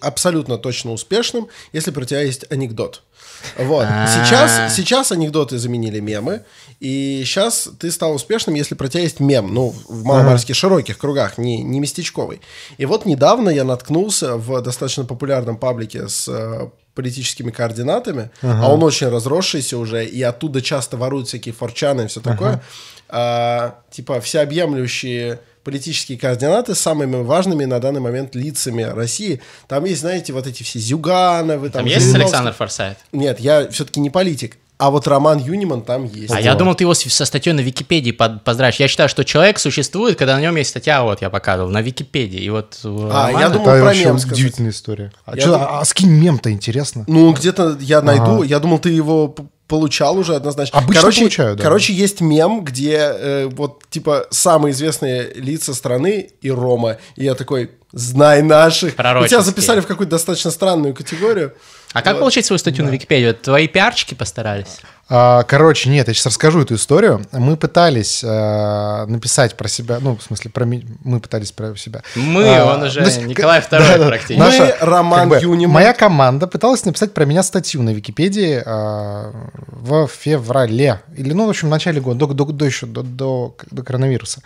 [0.00, 3.02] абсолютно точно успешным, если про тебя есть анекдот.
[3.56, 3.86] Вот.
[3.88, 4.06] А.
[4.06, 6.42] Сейчас, сейчас анекдоты заменили мемы,
[6.80, 11.38] и сейчас ты стал успешным, если про тебя есть мем, ну, в маломальски широких кругах,
[11.38, 12.40] не, не местечковый.
[12.78, 18.82] И вот недавно я наткнулся в достаточно популярном паблике с э, политическими координатами, а он
[18.82, 22.62] очень разросшийся уже, и оттуда часто воруют всякие форчаны и все такое.
[23.08, 29.40] А, типа всеобъемлющие политические координаты с самыми важными на данный момент лицами России.
[29.66, 31.70] Там есть, знаете, вот эти все Зюгановы.
[31.70, 32.22] Там, Там есть Жириновский.
[32.22, 32.98] Александр Форсайт?
[33.12, 34.58] Нет, я все-таки не политик.
[34.78, 36.30] А вот Роман Юниман там есть.
[36.32, 38.76] А я думал, ты его с- со статьей на Википедии под- поздравишь.
[38.76, 42.40] Я считаю, что человек существует, когда на нем есть статья, вот я показывал, на Википедии.
[42.40, 44.38] И вот у А, я Романа- думал, Это про мем сказать.
[44.38, 45.12] удивительная история.
[45.24, 47.04] А, Я чё- дум- а- а скинь мем-то, интересно.
[47.08, 48.42] Ну, где-то я найду.
[48.42, 49.34] Я думал, ты его
[49.68, 50.78] получал уже однозначно.
[50.78, 51.62] Обычно короче, получаю, да.
[51.62, 56.98] Короче, есть мем, где э, вот, типа, самые известные лица страны и Рома.
[57.16, 58.94] И я такой, знай наших.
[58.94, 61.54] И тебя записали в какую-то достаточно странную категорию.
[61.92, 63.34] А как получить свою статью на Википедию?
[63.34, 64.80] Твои пиарчики постарались?
[65.08, 67.24] А, короче, нет, я сейчас расскажу эту историю.
[67.30, 72.02] Мы пытались э, написать про себя, ну, в смысле, про ми- мы пытались про себя.
[72.16, 74.60] Мы, А, он уже ну, Николай II да-да, практически.
[74.60, 75.74] Мы Роман Юниман.
[75.74, 79.32] Моя команда пыталась написать про меня статью на Википедии э,
[79.68, 81.00] в феврале.
[81.16, 84.40] Или, ну, в общем, в начале года, до, до, до еще, до, до, до коронавируса.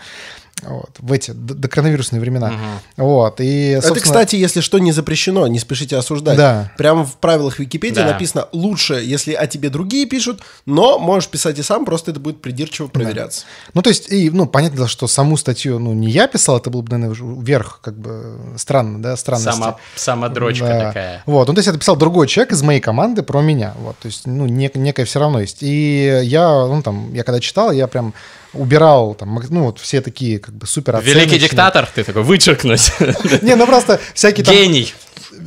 [0.63, 2.53] Вот, в эти до, коронавирусные времена.
[2.97, 6.37] Вот, и, Это, собственно, кстати, если что, не запрещено, не спешите осуждать.
[6.37, 6.73] Да.
[6.77, 8.07] Прямо в правилах Википедии Да.
[8.07, 12.43] написано лучше, если о тебе другие пишут, но можешь писать и сам, просто это будет
[12.43, 13.45] придирчиво проверяться.
[13.75, 16.71] Ну, то есть, и, ну, понятно, дело, что саму статью, ну, не я писал, это
[16.71, 19.51] был бы, наверное, вверх, как бы, странно, да, странности.
[19.59, 20.79] Сама, самодрочка Да.
[20.89, 21.23] такая.
[21.27, 24.07] Вот, ну, то есть это писал другой человек из моей команды про меня, вот, то
[24.07, 25.63] есть, ну, нек- некое все равно есть.
[25.63, 28.13] И я, ну, там, я когда читал, я прям
[28.53, 32.93] убирал, там, ну, вот все такие, как бы, супер Великий диктатор, ты такой, вычеркнуть.
[33.43, 34.55] Не, ну, просто всякие там...
[34.55, 34.93] Гений.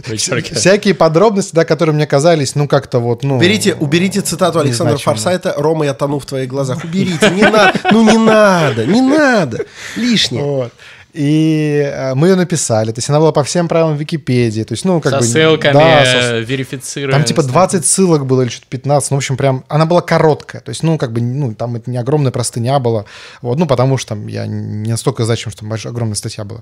[0.08, 0.60] Вычеркиваю.
[0.60, 3.38] Всякие подробности, да, которые мне казались, ну, как-то вот, ну...
[3.38, 5.16] Уберите, уберите цитату Александра Незначимо.
[5.16, 6.84] Форсайта «Рома, я тону в твоих глазах».
[6.84, 10.44] Уберите, не надо, ну не надо, не надо, лишнее.
[10.44, 10.74] Вот.
[11.14, 14.84] И э, мы ее написали, то есть она была по всем правилам Википедии, то есть,
[14.84, 15.24] ну, как Со бы...
[15.24, 17.12] ссылками, да, со- э, верифицируем.
[17.12, 20.62] Там типа 20 ссылок было или что-то 15, ну, в общем, прям, она была короткая,
[20.62, 23.06] то есть, ну, как бы, ну, там это не огромная простыня была,
[23.44, 26.62] вот, ну, потому что там я не настолько значим, что там большая, огромная статья была.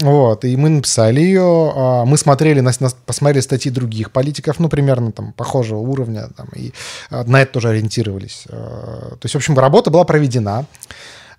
[0.00, 4.70] Вот, и мы написали ее, а, мы смотрели, на, на- посмотрели статьи других политиков, ну,
[4.70, 6.72] примерно там похожего уровня, там, и
[7.10, 8.44] а, на это тоже ориентировались.
[8.48, 10.64] То есть, в общем, работа была проведена.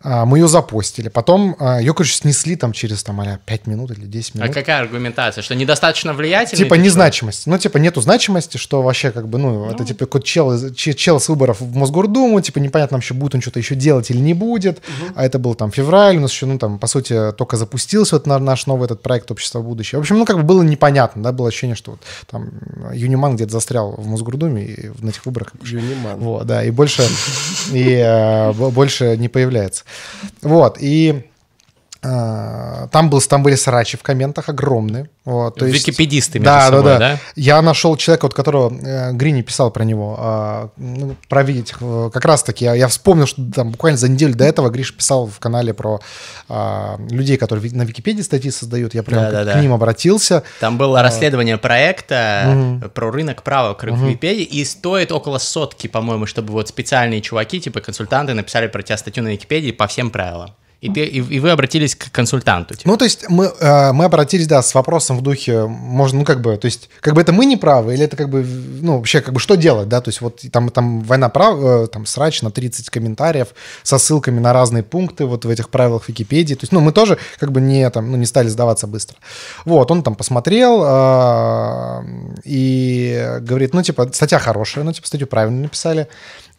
[0.04, 1.08] А, Мы ее запостили.
[1.10, 4.50] Потом а, ее, короче, снесли там через там, а 5 минут или 10 минут.
[4.50, 5.42] А какая аргументация?
[5.42, 6.64] Что недостаточно влиятельный?
[6.64, 7.48] Типа незначимость.
[7.48, 11.30] Ну, типа, нету значимости, что вообще, как бы, ну, это типа какой-то чел, чел с
[11.30, 14.82] выборов в Мосгордуму, типа, непонятно вообще, будет он что-то еще делать или не будет.
[15.16, 18.28] А это был там февраль, у нас еще, ну, там, по сути, только запустился вот
[18.28, 20.00] на- наш новый этот проект «Общество будущего».
[20.00, 22.50] В общем, ну, как бы было непонятно, да, было ощущение, что вот там
[22.94, 26.18] Юниман где-то застрял в Мосгордуме и на этих выборах Юниман.
[26.20, 27.04] вот, да, и больше,
[27.72, 29.84] и, э, бо- больше не появляется.
[30.42, 31.30] Вот, и
[32.04, 35.10] там, был, там были срачи в комментах огромные.
[35.26, 37.20] Вот, то есть- Википедисты между да, собой, да, да, да?
[37.36, 41.74] Я нашел человека, вот которого э, Грини писал про него, а, ну, про видеть.
[41.80, 44.94] э, Как раз таки я, я вспомнил, что там буквально за неделю до этого Гриш
[44.96, 46.02] писал в канале про
[46.50, 48.94] а, людей, которые на Википедии статьи создают.
[48.94, 49.54] Я прям к- Да-да-да.
[49.54, 50.44] к ним обратился.
[50.60, 56.52] Там было расследование проекта про рынок права в Википедии, и стоит около сотки, по-моему, чтобы
[56.52, 60.52] вот специальные чуваки, типа консультанты, написали про тебя статью на Википедии по всем правилам.
[60.84, 62.76] И, ты, и, и вы обратились к консультанту.
[62.76, 62.90] типа.
[62.90, 66.42] Ну, то есть мы, э, мы обратились, да, с вопросом в духе, можно, ну, как
[66.42, 69.22] бы, то есть, как бы это мы не правы, или это как бы, ну, вообще,
[69.22, 72.42] как бы, что делать, да, то есть, вот там, там война прав, э, там, срач
[72.42, 76.74] на 30 комментариев со ссылками на разные пункты вот в этих правилах Википедии, то есть,
[76.74, 79.16] ну, мы тоже, как бы, не, там, ну, не стали сдаваться быстро.
[79.64, 82.04] Вот, он там посмотрел э,
[82.44, 86.10] и говорит, ну, типа, статья хорошая, ну, типа, статью правильно написали,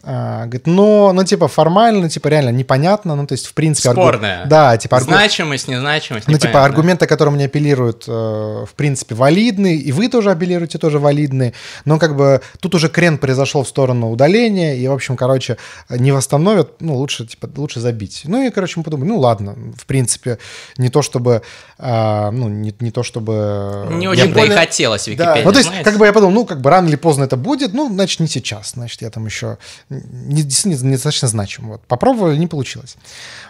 [0.06, 3.88] А, говорит, но, ну, типа, формально, типа, реально непонятно, ну, то есть, в принципе...
[3.88, 4.44] аргу- Спорная.
[4.46, 9.76] Да, типа, аргу- Значимость, незначимость, ну, типа, аргументы, которые мне апеллируют, э, в принципе, валидны,
[9.76, 11.54] и вы тоже апеллируете, тоже валидны.
[11.86, 15.56] Но как бы тут уже крен произошел в сторону удаления, и, в общем, короче,
[15.88, 18.22] не восстановят, ну, лучше, типа, лучше забить.
[18.24, 20.38] Ну, и, короче, мы подумали, ну, ладно, в принципе,
[20.76, 21.40] не то чтобы,
[21.78, 23.86] а, ну, не, не то чтобы...
[23.90, 24.56] Не очень-то и понял.
[24.56, 25.12] хотелось Да.
[25.12, 25.90] Википедию, ну, то есть, знаете.
[25.90, 28.28] как бы я подумал, ну, как бы рано или поздно это будет, ну, значит, не
[28.28, 29.56] сейчас, значит, я там еще
[30.02, 31.68] действительно недостаточно значим.
[31.68, 31.82] Вот.
[31.86, 32.96] Попробовали, не получилось.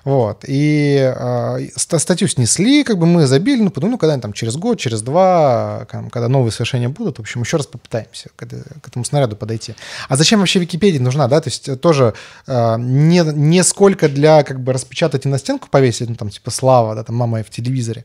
[0.05, 0.45] Вот.
[0.47, 4.57] И э, ста- статью снесли, как бы мы забили, ну, подумали, ну, когда-нибудь там через
[4.57, 9.05] год, через два, когда новые совершения будут, в общем, еще раз попытаемся к, к этому
[9.05, 9.75] снаряду подойти.
[10.09, 11.41] А зачем вообще Википедия нужна, да?
[11.41, 12.15] То есть э, тоже
[12.47, 16.51] э, не, не сколько для, как бы, распечатать и на стенку повесить, ну, там, типа,
[16.51, 18.05] слава, да, там, мама в телевизоре,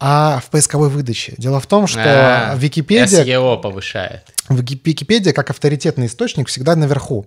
[0.00, 1.34] а в поисковой выдаче.
[1.38, 3.24] Дело в том, что А, Википедия...
[3.24, 4.22] SEO повышает.
[4.48, 7.26] Вики- Википедия как авторитетный источник всегда наверху.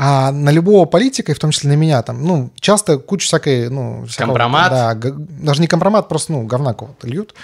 [0.00, 3.68] А на любого политика, и в том числе на меня, там, ну, часто куча всякой,
[3.68, 4.04] ну...
[4.06, 4.70] всякого- Компромат?
[4.70, 4.94] Да,
[5.42, 7.34] даже не компромат, просто, ну, говна какого-то льют,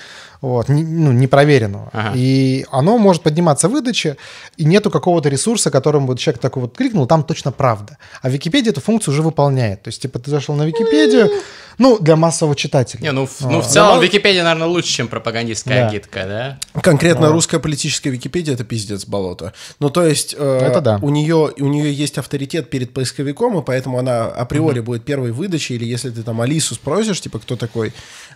[0.40, 1.90] вот, не- ну, непроверенного.
[1.92, 2.12] Ага.
[2.14, 4.16] И оно может подниматься в выдаче,
[4.56, 7.98] и нету какого-то ресурса, которым вот человек такой вот кликнул, там точно правда.
[8.22, 9.82] А Википедия эту функцию уже выполняет.
[9.82, 11.30] То есть, типа, ты зашел на Википедию,
[11.78, 13.00] ну, для массового читателя.
[13.00, 13.68] Не, ну, в- ну, в А.
[13.68, 14.04] целом Да.
[14.04, 15.88] Википедия, наверное, лучше, чем пропагандистская Да.
[15.88, 16.80] агитка, да?
[16.80, 19.52] Конкретно русская политическая Википедия это пиздец болото.
[19.80, 20.98] Ну, то есть, э, Это да.
[21.02, 25.76] у, нее, у нее есть авторитет перед поисковиком, и поэтому она априори будет первой выдачей,
[25.76, 27.92] или если ты там Алису спросишь, типа, кто такой,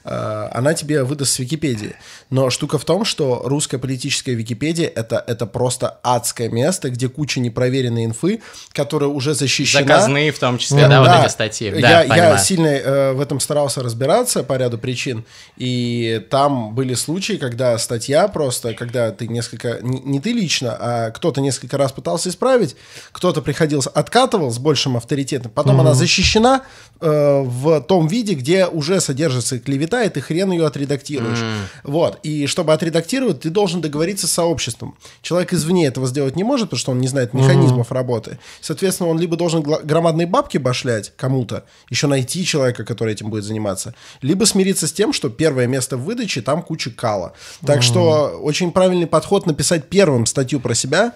[0.09, 1.95] она тебе выдаст с Википедии.
[2.31, 7.41] Но штука в том, что русская политическая Википедия это, это просто адское место, где куча
[7.41, 8.41] непроверенной инфы,
[8.73, 9.83] которая уже защищена.
[9.83, 11.71] Заказные в том числе, да, вот эти статьи.
[11.71, 12.39] Да, я, я понимаю.
[12.39, 15.25] сильно э, в этом старался разбираться по ряду причин.
[15.57, 21.11] И там были случаи, когда статья просто, когда ты несколько, не, не ты лично, а
[21.11, 22.77] кто-то несколько раз пытался исправить,
[23.13, 26.63] кто-то приходил, откатывал с большим авторитетом, потом она защищена
[27.01, 31.39] э, в том виде, где уже содержится клевета, и ты хрен ее отредактируешь.
[31.83, 32.19] Вот.
[32.23, 34.97] И чтобы отредактировать, ты должен договориться с сообществом.
[35.23, 38.39] Человек извне этого сделать не может, потому что он не знает механизмов работы.
[38.61, 43.95] Соответственно, он либо должен громадные бабки башлять кому-то, еще найти человека, который этим будет заниматься,
[44.23, 47.33] либо смириться с тем, что первое место в выдаче, там куча кала.
[47.65, 51.13] Так что очень правильный подход написать первым статью про себя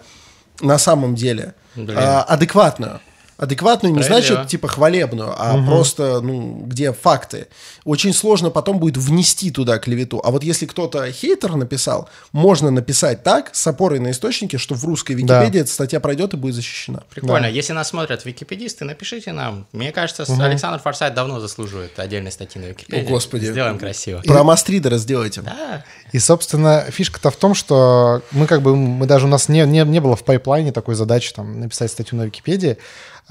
[0.61, 3.01] на самом деле, а, адекватную.
[3.43, 5.67] Адекватную не значит типа хвалебную, а угу.
[5.67, 7.49] просто, ну, где факты.
[7.85, 10.21] Очень сложно потом будет внести туда клевету.
[10.23, 14.85] А вот если кто-то хейтер написал, можно написать так, с опорой на источники, что в
[14.85, 15.59] русской Википедии да.
[15.59, 17.03] эта статья пройдет и будет защищена.
[17.11, 17.41] Прикольно.
[17.41, 17.49] Да.
[17.49, 19.67] Если нас смотрят википедисты, напишите нам.
[19.73, 20.41] Мне кажется, угу.
[20.41, 23.09] Александр Форсайт давно заслуживает отдельной статьи на Википедии.
[23.09, 23.47] О, Господи.
[23.47, 24.21] Сделаем красиво.
[24.23, 24.29] И...
[24.29, 25.43] Про мастридера сделайте.
[25.43, 25.85] Да.
[26.13, 29.81] И, собственно, фишка-то в том, что мы как бы, мы даже у нас не, не,
[29.81, 32.79] не было в пайплайне такой задачи там написать статью на Википедии.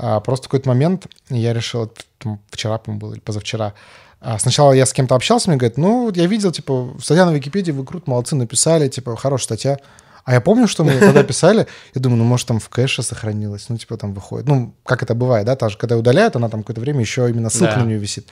[0.04, 3.76] А, просто в какой-то момент я решил, там, вчера, по-моему, было, или позавчера,
[4.20, 7.72] а сначала я с кем-то общался, мне говорят, ну, я видел, типа, статья на Википедии,
[7.72, 9.78] вы круто, молодцы, написали, типа, хорошая статья.
[10.26, 13.68] А я помню, что мы тогда писали, я думаю, ну, может, там в кэше сохранилось,
[13.70, 14.48] ну, типа, там выходит.
[14.48, 17.76] Ну, как это бывает, да, даже когда удаляют, она там какое-то время еще именно ссылка
[17.76, 17.82] да.
[17.82, 18.28] на нее висит.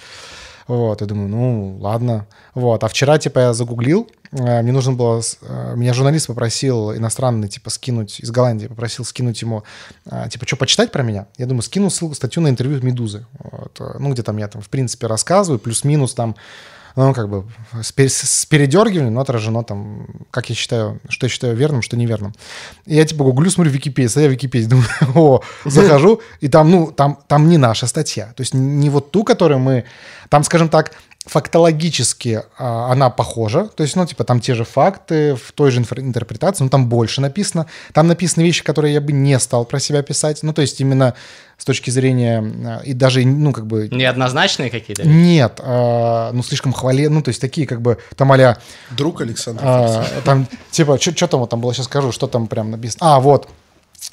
[0.69, 2.27] Вот, я думаю, ну, ладно.
[2.53, 5.19] Вот, а вчера, типа, я загуглил, э, мне нужно было...
[5.41, 9.63] Э, меня журналист попросил иностранный, типа, скинуть, из Голландии, попросил скинуть ему,
[10.05, 11.25] э, типа, что, почитать про меня?
[11.39, 13.25] Я думаю, скину ссылку, статью на интервью «Медузы».
[13.39, 16.35] Вот, ну, где там я, там, в принципе, рассказываю, плюс-минус там
[16.95, 17.45] ну, как бы
[17.81, 22.33] с, передергиванием, но отражено там, как я считаю, что я считаю верным, что неверным.
[22.85, 27.19] И я типа гуглю, смотрю Википедию, статья Википедии, думаю, о, захожу, и там, ну, там,
[27.27, 28.33] там не наша статья.
[28.35, 29.85] То есть не вот ту, которую мы,
[30.29, 30.93] там, скажем так,
[31.25, 35.81] фактологически а, она похожа, то есть, ну, типа, там те же факты, в той же
[35.81, 37.67] интерпретации, но там больше написано.
[37.93, 40.43] Там написаны вещи, которые я бы не стал про себя писать.
[40.43, 41.13] Ну, то есть, именно
[41.57, 43.89] с точки зрения, а, и даже, ну, как бы...
[43.91, 45.05] Неоднозначные какие-то?
[45.07, 48.57] Нет, а, ну, слишком хвале, ну, то есть, такие, как бы, там а
[48.91, 49.61] Друг Александр.
[49.63, 53.15] А, там, типа, что там вот там было, сейчас скажу, что там прям написано.
[53.15, 53.49] А, вот,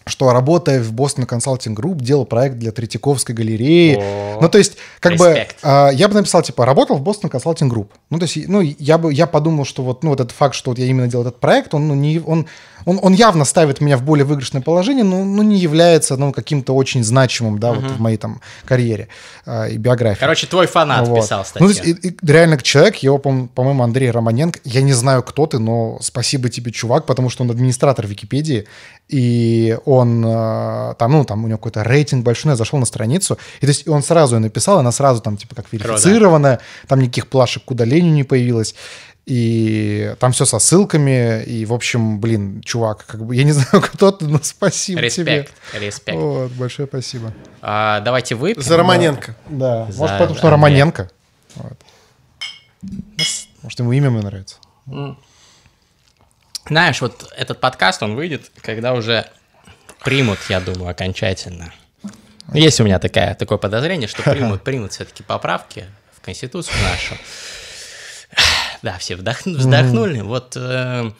[0.06, 3.96] что работая в Boston Consulting Group, делал проект для Третьяковской галереи.
[3.96, 5.62] О, ну, то есть, как респект.
[5.62, 7.88] бы, э, я бы написал, типа, работал в Boston Consulting Group.
[8.10, 10.70] Ну, то есть, ну, я бы, я подумал, что вот, ну, вот этот факт, что
[10.70, 12.46] вот я именно делал этот проект, он, ну, не, он,
[12.86, 16.72] он, он явно ставит меня в более выигрышное положение, но ну, не является, ну, каким-то
[16.72, 17.80] очень значимым, да, угу.
[17.80, 19.08] вот в моей там карьере
[19.44, 20.20] э, и биографии.
[20.20, 21.20] Короче, твой фанат вот.
[21.20, 21.66] писал статью.
[21.66, 25.46] Ну, то есть, и, и, реально человек, его, по-моему, Андрей Романенко, я не знаю, кто
[25.46, 28.66] ты, но спасибо тебе, чувак, потому что он администратор Википедии,
[29.08, 33.36] и он э, там, ну, там у него какой-то рейтинг большой, я зашел на страницу,
[33.60, 37.26] и то есть он сразу ее написал, она сразу там типа как верифицированная, там никаких
[37.26, 38.76] плашек к удалению не появилось.
[39.26, 43.82] И там все со ссылками, и, в общем, блин, чувак, как бы, я не знаю,
[43.82, 45.86] кто ты, но спасибо респект, тебе.
[45.86, 47.32] Респект, Вот, большое спасибо.
[47.60, 48.54] А, давайте вы.
[48.56, 49.34] За Романенко.
[49.48, 49.98] Да, За...
[49.98, 51.10] может, потому что Романенко.
[51.56, 51.76] Вот.
[53.62, 54.56] Может, ему имя мне нравится.
[56.68, 59.26] Знаешь, вот этот подкаст, он выйдет, когда уже
[60.04, 61.72] примут, я думаю, окончательно.
[62.52, 67.20] Есть у меня такая, такое подозрение, что примут, примут все-таки поправки в Конституцию нашу.
[68.86, 70.20] Да, все вздохнули.
[70.20, 71.10] Вот э,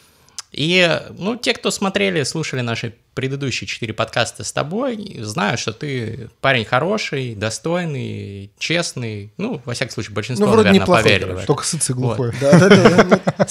[0.52, 6.28] и, ну, те, кто смотрели, слушали наши предыдущие четыре подкаста с тобой, знают, что ты
[6.40, 9.32] парень хороший, достойный, честный.
[9.36, 11.44] Ну, во всяком случае, большинство, ну, вроде наверное, поверили.
[11.44, 12.32] Только сыцый глухой.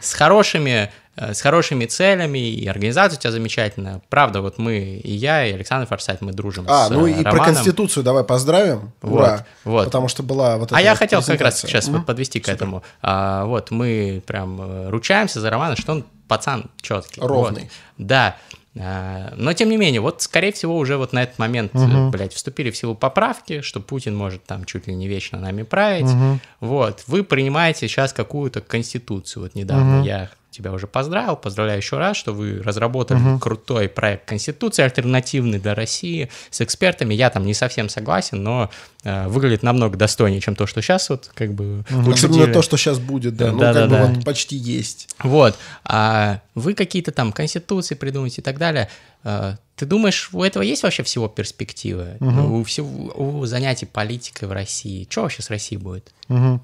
[0.00, 4.02] С хорошими Э, с хорошими целями, и организация у тебя замечательная.
[4.10, 7.32] Правда, вот мы, и я, и Александр Форсайт, мы дружим а, с ну и Романом.
[7.32, 8.92] про Конституцию давай поздравим.
[9.00, 9.46] Вот, Ура.
[9.64, 9.86] Вот.
[9.86, 11.92] Потому что была вот А я хотел как раз сейчас mm-hmm.
[11.92, 12.52] вот подвести Супер.
[12.52, 12.82] к этому.
[13.00, 17.20] А, вот, мы прям э, ручаемся за Романа, что он пацан четкий.
[17.20, 17.62] Ровный.
[17.62, 17.70] Вот.
[17.96, 18.36] Да.
[18.78, 22.10] А, но, тем не менее, вот, скорее всего, уже вот на этот момент, угу.
[22.10, 26.04] блядь, вступили в силу поправки, что Путин может там чуть ли не вечно нами править.
[26.04, 26.40] Угу.
[26.60, 29.44] Вот, вы принимаете сейчас какую-то конституцию.
[29.44, 30.06] Вот недавно угу.
[30.06, 33.38] я тебя уже поздравил, поздравляю еще раз, что вы разработали угу.
[33.38, 37.14] крутой проект Конституции альтернативный для России с экспертами.
[37.14, 38.70] Я там не совсем согласен, но
[39.04, 42.12] э, выглядит намного достойнее, чем то, что сейчас вот как бы угу.
[42.12, 44.06] Особенно то, что сейчас будет, да, ну да, как да, бы да.
[44.06, 45.08] вот почти есть.
[45.22, 48.88] Вот, а вы какие-то там Конституции придумаете и так далее.
[49.24, 52.16] Э, ты думаешь, у этого есть вообще всего перспективы?
[52.20, 52.60] Угу.
[52.60, 55.06] У, всего, у занятий политикой в России?
[55.10, 56.12] Что вообще с Россией будет?
[56.28, 56.60] Угу.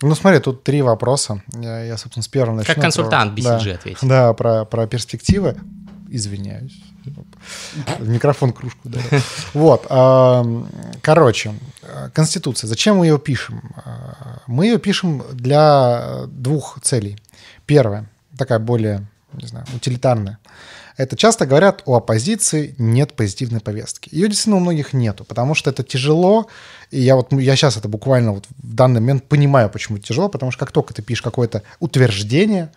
[0.00, 1.42] Ну, смотри, тут три вопроса.
[1.52, 2.74] Я, я собственно, с первого начну.
[2.74, 4.08] Как консультант про, BCG да, ответить.
[4.08, 5.56] Да, про, про перспективы.
[6.08, 6.80] Извиняюсь.
[7.98, 9.00] Микрофон кружку да.
[9.54, 9.86] Вот.
[11.02, 11.54] Короче,
[12.14, 12.68] Конституция.
[12.68, 13.74] Зачем мы ее пишем?
[14.46, 17.18] Мы ее пишем для двух целей.
[17.66, 20.38] Первая, такая более, не знаю, утилитарная.
[20.96, 24.08] Это часто говорят, у оппозиции нет позитивной повестки.
[24.12, 26.48] Ее действительно у многих нету, потому что это тяжело,
[26.90, 30.52] и я вот я сейчас это буквально вот в данный момент понимаю, почему тяжело, потому
[30.52, 32.70] что как только ты пишешь какое-то утверждение,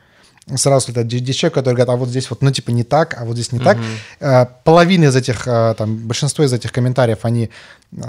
[0.56, 3.26] сразу это 10 человек, которые говорят, а вот здесь вот, ну, типа, не так, а
[3.26, 3.78] вот здесь не так.
[4.19, 7.50] Э, половина из этих, э, там, большинство из этих комментариев, они,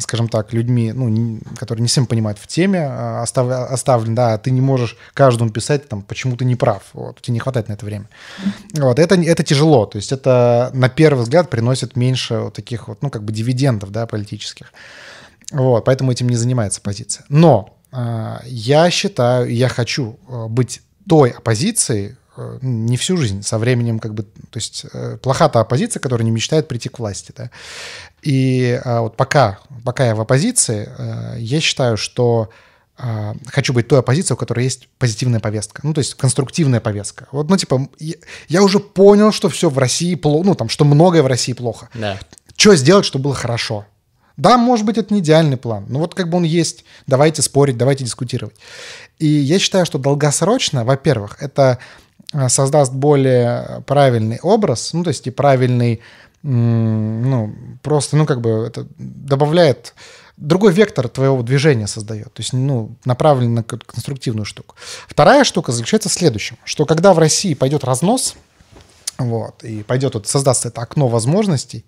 [0.01, 4.51] скажем так, людьми, ну, которые не всем понимают в теме, э, остав, оставлен, да, ты
[4.51, 7.85] не можешь каждому писать, там, почему ты не прав, вот, тебе не хватает на это
[7.85, 8.09] время.
[8.75, 13.03] Вот, это, это тяжело, то есть это, на первый взгляд, приносит меньше вот таких вот,
[13.03, 14.73] ну, как бы дивидендов, да, политических.
[15.53, 17.25] Вот, поэтому этим не занимается оппозиция.
[17.29, 23.59] Но э, я считаю, я хочу э, быть той оппозицией, э, не всю жизнь, со
[23.59, 27.33] временем как бы, то есть э, плоха та оппозиция, которая не мечтает прийти к власти,
[27.37, 27.50] да.
[28.23, 32.48] И э, вот пока, пока я в оппозиции, э, я считаю, что
[32.98, 37.29] э, хочу быть той оппозицией, у которой есть позитивная повестка, ну, то есть конструктивная повестка.
[37.31, 38.15] Вот, ну, типа, я,
[38.48, 41.90] я уже понял, что все в России плохо, ну, там, что многое в России плохо.
[41.94, 42.19] Да.
[42.57, 43.87] Что сделать, чтобы было хорошо?
[44.37, 47.76] Да, может быть, это не идеальный план, но вот как бы он есть, давайте спорить,
[47.76, 48.56] давайте дискутировать.
[49.18, 51.78] И я считаю, что долгосрочно, во-первых, это
[52.33, 56.00] э, создаст более правильный образ, ну, то есть и правильный,
[56.42, 59.94] ну, просто, ну, как бы это добавляет
[60.37, 64.74] другой вектор твоего движения создает, то есть, ну, направлен на конструктивную штуку.
[65.06, 68.35] Вторая штука заключается в следующем, что когда в России пойдет разнос,
[69.18, 71.85] вот, и пойдет, вот, создастся это окно возможностей,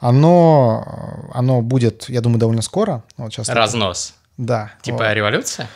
[0.00, 3.02] оно, оно будет, я думаю, довольно скоро.
[3.16, 4.14] Вот сейчас Разнос.
[4.36, 4.72] Да.
[4.82, 5.12] Типа вот.
[5.12, 5.68] революция?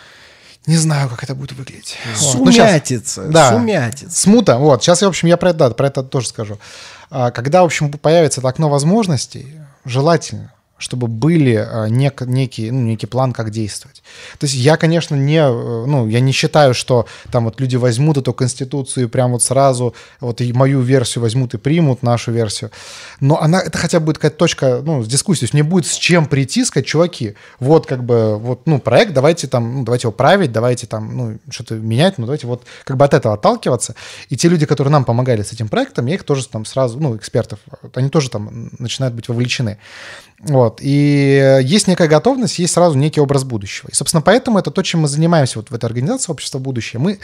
[0.67, 1.97] Не знаю, как это будет выглядеть.
[2.17, 3.23] Сумятица.
[3.23, 3.31] Вот.
[3.31, 3.51] Да.
[3.51, 4.15] Сумятица.
[4.15, 4.59] Смута.
[4.59, 4.83] Вот.
[4.83, 6.59] Сейчас, я, в общем, я про это, да, про это тоже скажу.
[7.11, 12.81] А, когда, в общем, появится это окно возможностей, желательно, чтобы были а, нек, некий, ну,
[12.81, 14.03] некий план, как действовать.
[14.39, 18.17] То есть я, конечно, не, э, ну, я не считаю, что там вот люди возьмут
[18.17, 22.71] эту конституцию и прям вот сразу вот и мою версию возьмут и примут нашу версию.
[23.21, 25.41] Но она, это хотя бы будет какая-то точка, ну, с дискуссией.
[25.41, 29.13] То есть мне будет с чем прийти, сказать, чуваки, вот как бы, вот, ну, проект,
[29.13, 32.97] давайте там, ну, давайте его править, давайте там, ну, что-то менять, ну, давайте вот как
[32.97, 33.95] бы от этого отталкиваться.
[34.31, 37.17] И те люди, которые нам помогали с этим проектом, я их тоже там сразу, ну,
[37.17, 37.59] экспертов,
[37.95, 39.79] они тоже там начинают быть вовлечены.
[40.43, 40.79] Вот.
[40.81, 43.91] И есть некая готовность, есть сразу некий образ будущего.
[43.91, 46.99] И, собственно, поэтому это то, чем мы занимаемся вот в этой организации «Общество будущее».
[46.99, 47.19] Мы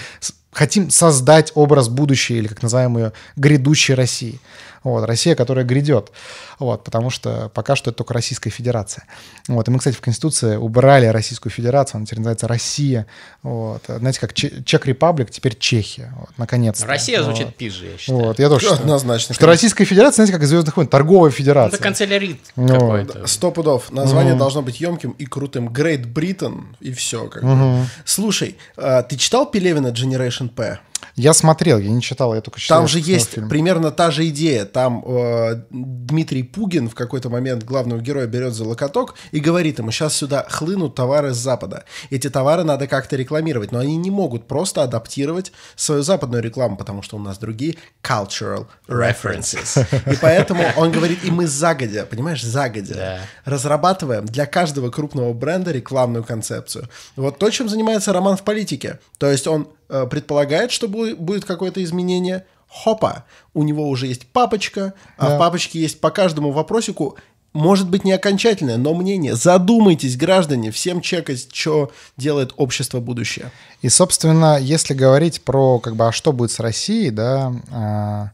[0.52, 4.38] хотим создать образ будущего, или как называем ее, грядущей России.
[4.86, 6.12] Вот, Россия, которая грядет.
[6.60, 9.04] Вот, потому что пока что это только Российская Федерация.
[9.48, 13.08] Вот, и мы, кстати, в Конституции убрали Российскую Федерацию, она теперь называется Россия.
[13.42, 16.14] Вот, знаете, как Чек Репаблик, теперь Чехия.
[16.16, 16.86] Вот, наконец-то.
[16.86, 17.24] Россия вот.
[17.24, 18.18] звучит пизже, я считаю.
[18.20, 19.34] Вот, я тоже Однозначно.
[19.34, 21.74] Что Российская Федерация, знаете, как из «Звездных войн», торговая федерация.
[21.76, 23.26] Это канцелярит Ну, какой-то.
[23.26, 23.90] Сто пудов.
[23.90, 25.68] Название должно быть емким и крутым.
[25.68, 27.26] Great Britain и все.
[27.26, 27.86] Как бы.
[28.04, 30.78] Слушай, а, ты читал Пелевина Generation P?
[31.16, 32.80] Я смотрел, я не читал, я только читал.
[32.80, 33.48] Там же есть фильм.
[33.48, 34.66] примерно та же идея.
[34.66, 39.90] Там э, Дмитрий Пугин в какой-то момент главного героя берет за локоток и говорит ему,
[39.90, 41.84] сейчас сюда хлынут товары с Запада.
[42.10, 47.00] Эти товары надо как-то рекламировать, но они не могут просто адаптировать свою западную рекламу, потому
[47.00, 49.86] что у нас другие cultural references.
[50.12, 56.24] И поэтому он говорит, и мы загодя, понимаешь, загодя, разрабатываем для каждого крупного бренда рекламную
[56.24, 56.90] концепцию.
[57.16, 59.00] Вот то, чем занимается Роман в политике.
[59.18, 62.44] То есть он предполагает, что бу- будет какое-то изменение.
[62.68, 63.24] Хопа,
[63.54, 65.36] у него уже есть папочка, а Да.
[65.36, 67.16] в папочке есть по каждому вопросику
[67.52, 69.34] может быть не окончательное, но мнение.
[69.34, 73.50] Задумайтесь, граждане, всем чекать, что делает общество будущее.
[73.80, 78.30] И, собственно, если говорить про, как бы, а что будет с Россией, да, а,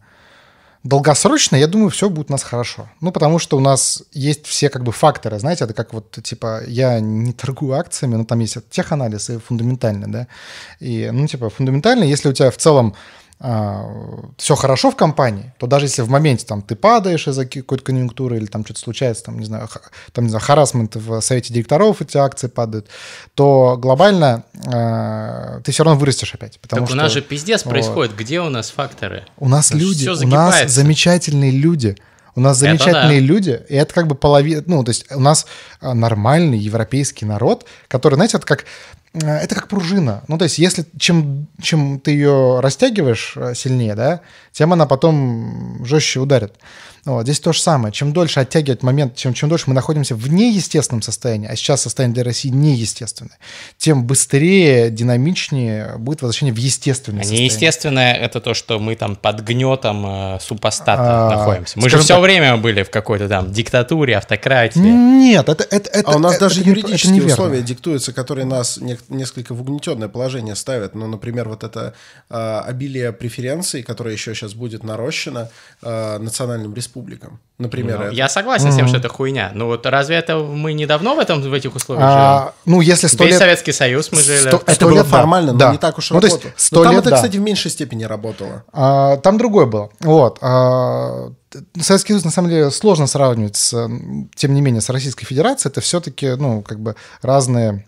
[0.84, 2.88] долгосрочно, я думаю, все будет у нас хорошо.
[3.00, 6.62] Ну, потому что у нас есть все, как бы, факторы, знаете, это как вот, типа,
[6.66, 10.26] я не торгую акциями, но там есть теханализ и фундаментальный, да,
[10.80, 12.94] и, ну, типа, фундаментально, если у тебя в целом
[13.42, 18.36] все хорошо в компании, то даже если в моменте там ты падаешь из-за какой-то конъюнктуры
[18.36, 19.68] или там что-то случается, там, не знаю,
[20.12, 22.86] там, не знаю, харасмент в совете директоров, эти акции падают,
[23.34, 26.60] то глобально э, ты все равно вырастешь опять.
[26.60, 27.70] Потому Так что у нас же пиздец вот.
[27.70, 28.14] происходит.
[28.16, 29.24] Где у нас факторы?
[29.38, 31.96] у нас Всё люди, у нас замечательные люди.
[32.34, 33.26] У нас Это замечательные да.
[33.26, 35.46] люди, и это как бы половина, ну, то есть у нас
[35.80, 38.64] а, нормальный европейский народ, который, знаете, это как, э,
[39.14, 40.22] это как пружина.
[40.28, 44.20] Ну, то есть если чем, чем ты ее растягиваешь э, сильнее, да,
[44.52, 46.54] тем она потом жестче ударит.
[47.04, 47.92] Вот, здесь то же самое.
[47.92, 52.14] Чем дольше оттягивать момент, чем, чем дольше мы находимся в неестественном состоянии, а сейчас состояние
[52.14, 53.36] для России неестественное,
[53.76, 57.48] тем быстрее, динамичнее будет возвращение в естественное А состояние.
[57.48, 61.80] неестественное это то, что мы там под гнетом э, супостата А, находимся.
[61.80, 64.78] Мы же все так- время были в какой-то там диктатуре, автократии.
[64.78, 67.32] Нет, это, это, это А у нас это даже не- это юридические неверно.
[67.32, 70.94] условия диктуются, которые нас некоторые несколько в угнетенное положение ставят.
[70.94, 71.94] Ну, например, вот это
[72.30, 75.50] э, обилие преференций, которое еще сейчас будет нарощено
[75.82, 76.91] э, национальным республикам.
[77.58, 79.52] Например, Ну, это- Я согласен с тем, что это хуйня.
[79.54, 82.18] Ну вот разве это мы недавно в этом в этих условиях живем?
[82.20, 83.38] А, ну, если сто лет...
[83.38, 84.48] Советский Союз мы жили.
[84.48, 85.66] Сто- это сто было лет, да, формально, да.
[85.66, 86.54] но не так уж Ну, то есть работало.
[86.58, 87.16] сто Но там лет, это, да.
[87.16, 88.64] кстати, в меньшей степени работало.
[88.72, 89.90] А, там другое было.
[90.00, 90.38] Вот.
[90.40, 91.30] а,
[91.80, 93.70] Советский Союз, на самом деле, сложно сравнивать с,
[94.34, 95.70] тем не менее, с Российской Федерацией.
[95.70, 97.84] Это все-таки, ну, как бы разные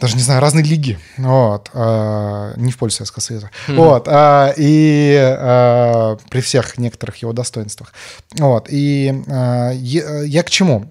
[0.00, 5.16] даже не знаю, разные лиги, вот, а, не в пользу Советского Союза, вот, а, и
[5.16, 7.92] а, при всех некоторых его достоинствах,
[8.38, 10.88] вот, и а, я, я к чему?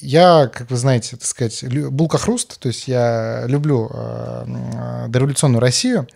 [0.00, 6.06] Я, как вы знаете, так сказать, лю- булка-хруст, то есть я люблю а, дореволюционную Россию,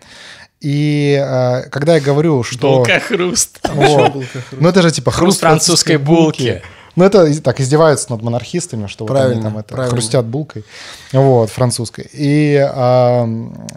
[0.61, 2.77] и а, когда я говорю, что...
[2.77, 3.59] Булка хруст.
[3.73, 4.25] Вот.
[4.51, 6.61] Ну, это же типа Хруст хруст французской булки.
[6.95, 9.91] Ну, это так издеваются над монархистами, что вот они Правильно, там это правильно.
[9.91, 10.65] хрустят булкой,
[11.13, 12.09] вот, французской.
[12.13, 13.27] И а,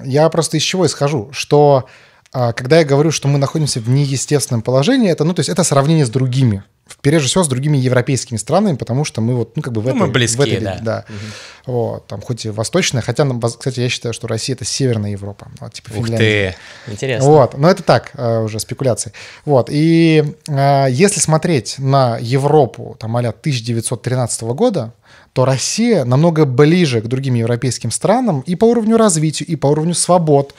[0.04, 1.86] я просто из чего исхожу, что
[2.52, 6.06] когда я говорю, что мы находимся в неестественном положении, это, ну, то есть это сравнение
[6.06, 6.62] с другими,
[7.02, 9.90] прежде всего с другими европейскими странами, потому что мы вот, ну, как бы в Ну,
[9.90, 10.00] этой...
[10.00, 10.78] мы в близкие, этой- да.
[10.82, 11.04] да.
[11.66, 13.26] Вот, там, хоть и восточная, хотя,
[13.58, 16.56] кстати, я считаю, что Россия— это Северная Европа, вот, типа Ух Финляндия.
[16.86, 16.92] ты.
[16.92, 17.28] Интересно.
[17.28, 19.12] Вот, но это так, э, уже спекуляции.
[19.44, 24.92] Вот, и э, если смотреть на Европу, там, а 1913 года,
[25.32, 29.94] то Россия намного ближе к другим европейским странам и по уровню развития, и по уровню
[29.94, 30.54] свобод.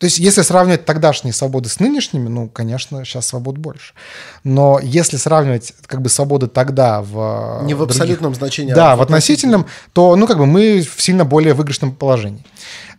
[0.00, 3.92] То есть, если сравнивать тогдашние свободы с нынешними, ну, конечно, сейчас свобод больше.
[4.44, 7.60] Но если сравнивать как бы свободы тогда в...
[7.64, 10.80] Не в других- абсолютном значении, а Да, в в относительном, то, ну, как бы мы
[10.80, 12.42] в сильно более выигрышном положении.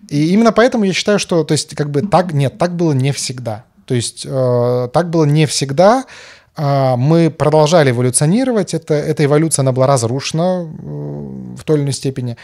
[0.10, 3.12] И именно поэтому я считаю, что, то есть, как бы так, нет, так было не
[3.14, 3.64] всегда.
[3.86, 6.06] То есть, э, так было не всегда.
[6.56, 8.74] А, мы продолжали эволюционировать.
[8.74, 12.38] Это, эта эволюция, она была разрушена э, в той или иной степени.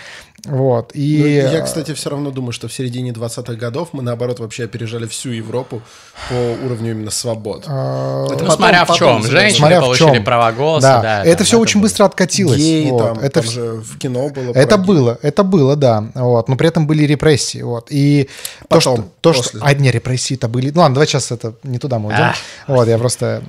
[0.48, 0.92] Вот.
[0.94, 4.64] И, Ну, я, кстати, все равно думаю, что в середине 20-х годов мы, наоборот, вообще
[4.64, 5.82] опережали всю Европу
[6.30, 6.34] по
[6.66, 7.66] уровню именно свобод.
[7.68, 9.24] э, Это Ну, потом- смотря в чем.
[9.24, 10.24] Женщины смотря в получили чем.
[10.24, 10.88] права голоса.
[10.88, 11.88] да, Да, это там, все очень было.
[11.88, 12.58] быстро откатилось.
[12.58, 13.04] Геи Вот.
[13.04, 14.52] там, это там же в кино было.
[14.54, 16.04] Это было, это было, да.
[16.16, 16.48] Вот.
[16.50, 17.62] Но при этом были репрессии.
[17.62, 17.88] Вот.
[17.90, 18.30] И
[18.62, 19.44] то, Потом, что, то, что...
[19.44, 19.60] после.
[19.64, 20.72] А, не, репрессии-то были...
[20.72, 22.24] Ну ладно, давай сейчас это не туда мы уйдем.
[22.26, 22.36] Ах.
[22.68, 23.42] Вот, я просто...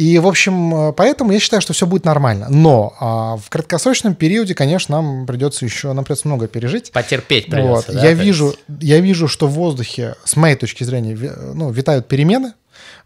[0.00, 2.46] И, в общем, э, поэтому я считаю, что все будет нормально.
[2.48, 6.90] Но а, в краткосрочном периоде, конечно, нам придется еще, нам придется много пережить.
[6.90, 7.84] Потерпеть Вот.
[7.84, 7.92] придется.
[7.92, 11.14] да, я, вижу, я вижу, что в воздухе, с моей точки зрения,
[11.52, 12.54] ну, витают перемены.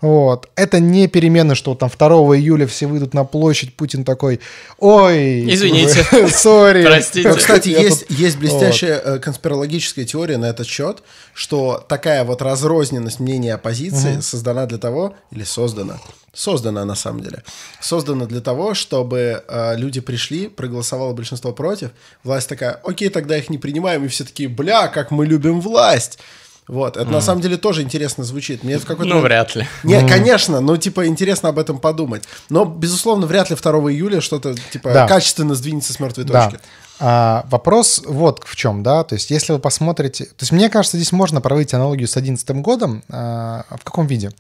[0.01, 0.49] Вот.
[0.57, 4.41] Это не перемены, что там 2 июля все выйдут на площадь, Путин такой,
[4.79, 6.05] ой, Извините.
[6.29, 6.85] сори.
[6.85, 7.29] Простите.
[7.29, 12.43] Ну, кстати, есть, тут- есть блестящая э, конспирологическая теория на этот счет, что такая вот
[12.43, 15.99] разрозненность мнения оппозиции создана для того, или создана,
[16.33, 17.43] создана на самом деле,
[17.81, 21.91] создана для того, чтобы э, люди пришли, проголосовало большинство против,
[22.23, 26.19] власть такая, окей, тогда их не принимаем, и все такие, бля, как мы любим власть.
[26.67, 28.65] Вот, это на самом деле тоже интересно звучит.
[28.65, 29.67] Мне в какой-то Ну, вряд ли.
[29.83, 32.23] Не, конечно, ну, типа, интересно об этом подумать.
[32.49, 35.07] Но, безусловно, вряд ли 2 июля что-то, типа, Да.
[35.07, 36.45] качественно сдвинется с мертвой Да.
[36.49, 36.61] точки.
[37.01, 40.97] А, вопрос вот в чем, да, то есть если вы посмотрите, то есть мне кажется,
[40.97, 44.31] здесь можно проводить аналогию с 2011 годом, а, в каком виде?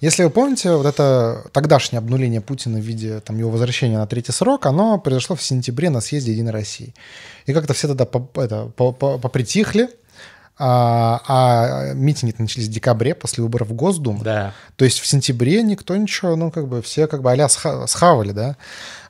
[0.00, 4.30] Если вы помните, вот это тогдашнее обнуление Путина в виде там, его возвращения на третий
[4.30, 6.94] срок, оно произошло в сентябре на съезде Единой России.
[7.46, 9.88] И как-то все тогда по- это, по- по- попритихли,
[10.56, 14.22] а, а митинги начались в декабре после выборов в Госдуму.
[14.22, 14.52] Да.
[14.76, 18.32] То есть в сентябре никто ничего, ну, как бы все как бы а-ля сха- схавали,
[18.32, 18.56] да.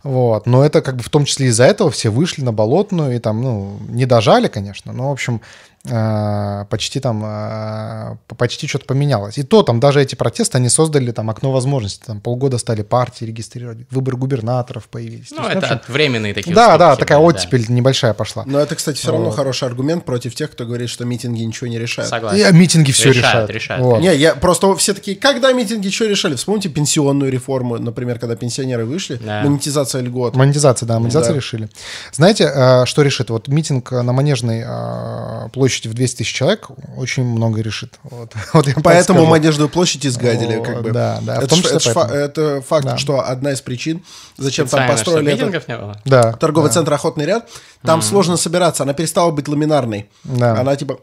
[0.02, 0.46] Вот.
[0.46, 3.42] Но это как бы в том числе из-за этого все вышли на болотную и там,
[3.42, 5.40] ну, не дожали, конечно, но, в общем,
[5.84, 9.36] почти там, э, почти что-то поменялось.
[9.36, 12.04] И то там даже эти протесты, они создали там окно возможностей.
[12.06, 15.30] Там полгода стали партии регистрировать, выборы губернаторов появились.
[15.30, 17.38] Ну, есть, это общем, временные такие да, да, такая были, да.
[17.38, 18.44] оттепель небольшая пошла.
[18.46, 19.36] Но это, кстати, все равно Вот.
[19.36, 22.08] хороший аргумент против тех, кто говорит, что митинги ничего не решают.
[22.08, 22.38] Согласен.
[22.38, 23.50] И а, митинги все Решают, решают.
[23.50, 23.84] решают.
[23.84, 24.00] Вот.
[24.00, 26.34] Не, я просто все такие, когда митинги что решали?
[26.36, 29.42] Вспомните пенсионную реформу, например, когда пенсионеры вышли, Да.
[29.42, 30.34] монетизация льгот.
[30.34, 31.36] Монетизация, да, монетизация Да.
[31.36, 31.68] решили.
[32.12, 33.28] Знаете, э, что решит?
[33.28, 37.98] Вот митинг на Манежной э, площади в 200 тысяч человек очень много решит.
[38.04, 38.32] Вот.
[38.52, 39.30] Вот Поэтому скажу.
[39.30, 40.92] Манежную площадь изгадили, О, как бы.
[40.92, 42.14] да, да, Это, это фа- поэтому.
[42.14, 42.98] это факт, Да.
[42.98, 44.04] что одна из причин,
[44.36, 46.00] зачем там Специально, построили чтобы этот не было.
[46.04, 46.32] Да.
[46.34, 47.48] торговый да, центр «Охотный ряд»,
[47.82, 50.08] там сложно собираться, она перестала быть ламинарной.
[50.24, 50.60] Да.
[50.60, 50.98] Она типа,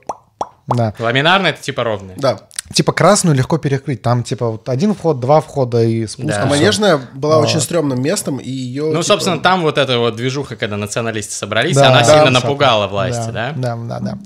[0.68, 0.94] да.
[1.00, 2.14] Ламинарный это типа ровный.
[2.18, 2.40] да.
[2.74, 4.02] Типа красную легко перекрыть.
[4.02, 6.28] Там типа вот один вход, два входа и спуск.
[6.28, 6.44] Да.
[6.44, 6.50] А и.
[6.50, 8.92] Манежная была очень стрёмным местом, и ее...
[8.92, 12.88] Ну, собственно, там вот эта вот движуха, когда националисты собрались, Да, она да, сильно напугала
[12.88, 13.54] власти, да?
[13.56, 14.18] Да, да, да.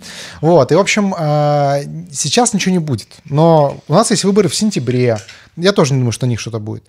[0.41, 3.07] Вот, и, в общем, э, сейчас ничего не будет.
[3.25, 5.17] Но у нас есть выборы в сентябре.
[5.57, 6.83] Я тоже не думаю, что у них что-то будет.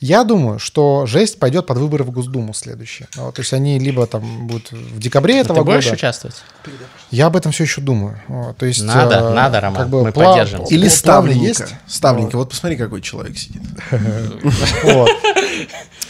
[0.00, 3.08] Я думаю, что жесть пойдет под выборы в Госдуму следующие.
[3.16, 5.78] Вот, то есть они либо там будут в декабре этого Ты года.
[5.78, 6.36] будешь участвовать?
[7.10, 8.20] Я об этом все еще думаю.
[8.28, 10.62] Вот, то есть, Надо, э, надо, Роман, как бы мы пла- поддержим.
[10.64, 11.46] Или ставленника.
[11.64, 11.74] есть.
[11.86, 12.36] Ставленника.
[12.38, 13.62] Вот посмотри, какой человек сидит.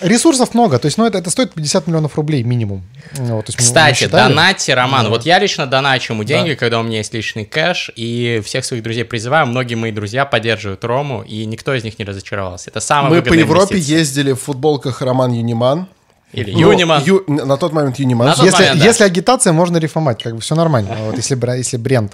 [0.03, 2.83] Ресурсов много, то есть, ну, это, это стоит 50 миллионов рублей минимум.
[3.19, 4.29] Ну, Вот, есть Кстати, считали.
[4.31, 5.09] донатьте Роману.
[5.11, 8.83] Вот я лично доначу ему деньги, когда у меня есть личный кэш, и всех своих
[8.83, 9.47] друзей призываю.
[9.47, 12.71] Многие мои друзья поддерживают Рому, и никто из них не разочаровался.
[12.71, 13.99] Это самая Мы по Европе инвестиция.
[13.99, 15.87] ездили в футболках Роман Юниман.
[16.33, 17.03] Или Ну, Юниман.
[17.05, 18.29] Ю- на тот момент Юниман.
[18.29, 18.85] На тот Если, момент, да.
[18.87, 20.97] если агитация, можно рифмовать, как бы все нормально.
[21.07, 22.13] Вот, если, бра- если бренд.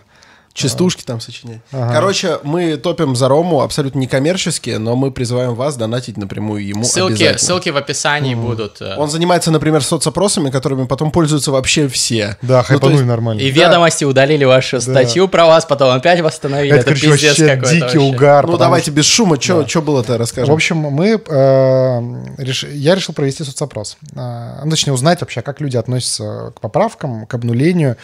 [0.58, 1.60] Частушки там сочинять.
[1.70, 7.36] Короче, мы топим за Рому абсолютно некоммерческие, но мы призываем вас донатить напрямую ему Ссылки,
[7.36, 8.80] ссылки в описании будут.
[8.80, 12.36] э, Он занимается, например, соцопросами, которыми потом пользуются вообще все.
[12.42, 13.40] Да, Ну, хайпанули есть- нормально.
[13.40, 16.72] И ведомости удалили вашу статью про вас, потом опять восстановили.
[16.72, 17.98] это, Это, короче, пиздец вообще какой-то дикий вообще.
[17.98, 18.46] угар.
[18.48, 20.52] Ну, давайте без шума, что было-то, В расскажем.
[20.54, 22.00] общем, мы, э,
[22.42, 23.96] реш- я решил провести соцопрос.
[24.16, 27.96] А, ну, точнее, узнать вообще, как люди относятся к поправкам, к обнулению.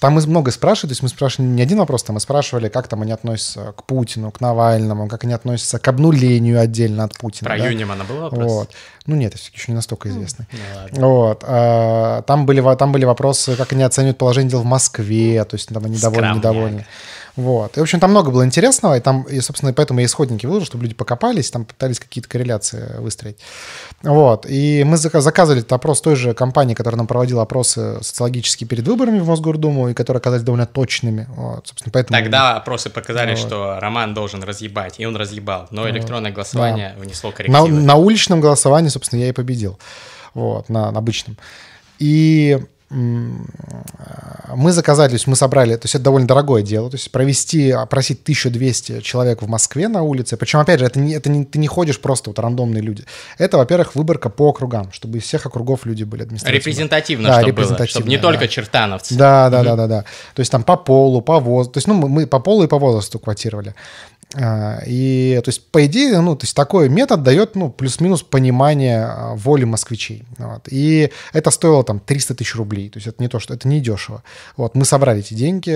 [0.00, 2.88] Там мы много спрашивали, то есть мы спрашивали не один вопрос, там мы спрашивали, как
[2.88, 7.50] там они относятся к Путину, к Навальному, как они относятся к обнулению отдельно от Путина.
[7.50, 7.68] Про да?
[7.68, 8.50] Юнимана был вопрос?
[8.50, 8.70] Вот.
[9.04, 10.46] Ну нет, это еще не настолько известно.
[10.50, 11.06] Ну ладно.
[11.06, 11.44] Вот.
[11.46, 15.68] а, Там были, там были вопросы, как они оценивают положение дел в Москве, то есть
[15.68, 16.86] там они довольны, недовольны.
[17.36, 17.76] Вот.
[17.76, 20.66] И, в общем, там много было интересного, и там, и, собственно, поэтому я исходники выложил,
[20.66, 23.38] чтобы люди покопались, там пытались какие-то корреляции выстроить.
[24.02, 24.46] Вот.
[24.48, 28.86] И мы зака- заказывали этот опрос той же компании, которая нам проводила опросы социологические перед
[28.86, 31.26] выборами в Мосгордуму, и которые оказались довольно точными.
[31.36, 31.66] Вот.
[31.66, 32.18] Собственно, поэтому...
[32.18, 33.38] Тогда опросы показали, Вот.
[33.38, 35.68] что Роман должен разъебать, и он разъебал.
[35.70, 37.68] Но электронное голосование внесло На, коррективы.
[37.80, 39.78] на уличном голосовании, собственно, я и победил.
[40.34, 41.36] Вот, на, на обычном.
[41.98, 42.58] И
[42.90, 47.70] мы заказали, то есть мы собрали, то есть это довольно дорогое дело, то есть провести,
[47.70, 51.58] опросить 1200 человек в Москве на улице, причем, опять же, это не, это не, ты
[51.60, 53.04] не ходишь просто вот рандомные люди.
[53.38, 56.58] Это, во-первых, выборка по округам, чтобы из всех округов люди были административно.
[56.58, 57.50] Репрезентативно, Да, чтобы было.
[57.52, 58.22] репрезентативно, Чтобы не да.
[58.22, 59.14] только чертановцы.
[59.14, 60.04] Да, да, да, да, да.
[60.34, 61.74] То есть там по полу, по возрасту.
[61.74, 63.74] То есть, ну, мы по полу и по возрасту квотировали.
[64.36, 69.04] А, И, то есть, по идее, ну, то есть, такой метод дает, ну, плюс-минус понимание
[69.04, 70.24] а, воли москвичей.
[70.38, 70.68] Вот.
[70.70, 72.90] И это стоило там 300 тысяч рублей.
[72.90, 74.22] То есть, это не то, что это не дешево.
[74.56, 75.70] Вот, мы собрали эти деньги.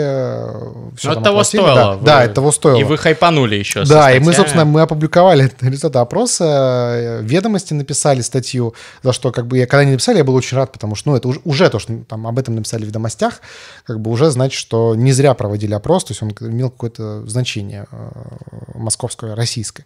[0.96, 1.74] Все Но это того стоило.
[1.74, 2.78] Да, Вы- да, это того стоило.
[2.78, 3.84] И вы хайпанули еще.
[3.84, 4.36] Да, и мы, статьями.
[4.36, 9.80] собственно, мы опубликовали результаты опроса, э, ведомости написали статью, за что, как бы, я, когда
[9.80, 12.26] они написали, я был очень рад, потому что, ну, это уже, уже то, что там
[12.26, 13.40] об этом написали в ведомостях,
[13.84, 17.86] как бы уже значит, что не зря проводили опрос, то есть он имел какое-то значение
[18.74, 19.84] московское, российское.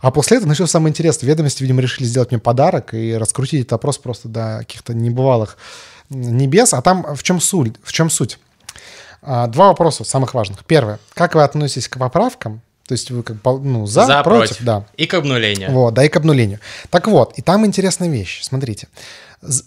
[0.00, 1.28] А после этого началось самое интересное.
[1.28, 5.56] Ведомости, видимо, решили сделать мне подарок и раскрутить этот опрос просто до каких-то небывалых
[6.10, 6.74] небес.
[6.74, 7.74] А там в чем суть?
[7.82, 8.38] В чем суть?
[9.22, 10.64] А, Два вопроса самых важных.
[10.64, 10.98] Первое.
[11.14, 12.62] Как вы относитесь к поправкам?
[12.86, 14.64] То есть вы как ну, за, За, против, против.
[14.64, 14.86] да.
[14.96, 15.70] И к обнулению.
[15.72, 16.58] Вот, да, и к обнулению.
[16.88, 18.42] Так вот, и там интересная вещь.
[18.42, 18.88] Смотрите,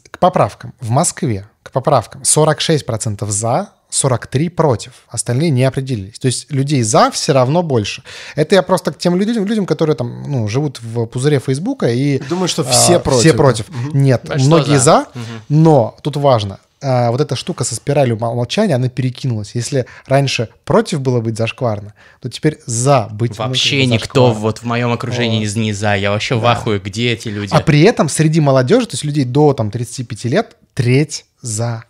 [0.09, 0.73] к поправкам.
[0.79, 4.93] В Москве к поправкам 46% за, 43 против.
[5.09, 6.17] Остальные не определились.
[6.17, 8.01] То есть людей за все равно больше.
[8.35, 12.17] Это я просто к тем людям, людям которые там, ну, живут в пузыре Фейсбука и...
[12.29, 13.37] Думаю, что а, все против, Все да?
[13.37, 13.65] против.
[13.93, 14.83] Нет, Большинство многие за.
[14.83, 15.07] за,
[15.49, 16.59] но тут важно.
[16.81, 19.51] а, Вот эта штука со спиралью мол- молчания, она перекинулась.
[19.55, 24.39] Если раньше против было быть зашкварно, то теперь за быть Вообще никто зашкварно.
[24.39, 25.95] вот в моем окружении из не за.
[25.95, 27.53] Я вообще в ахуе, где эти люди?
[27.53, 31.83] А при этом среди молодежи, то есть людей до там, 35 лет, треть за.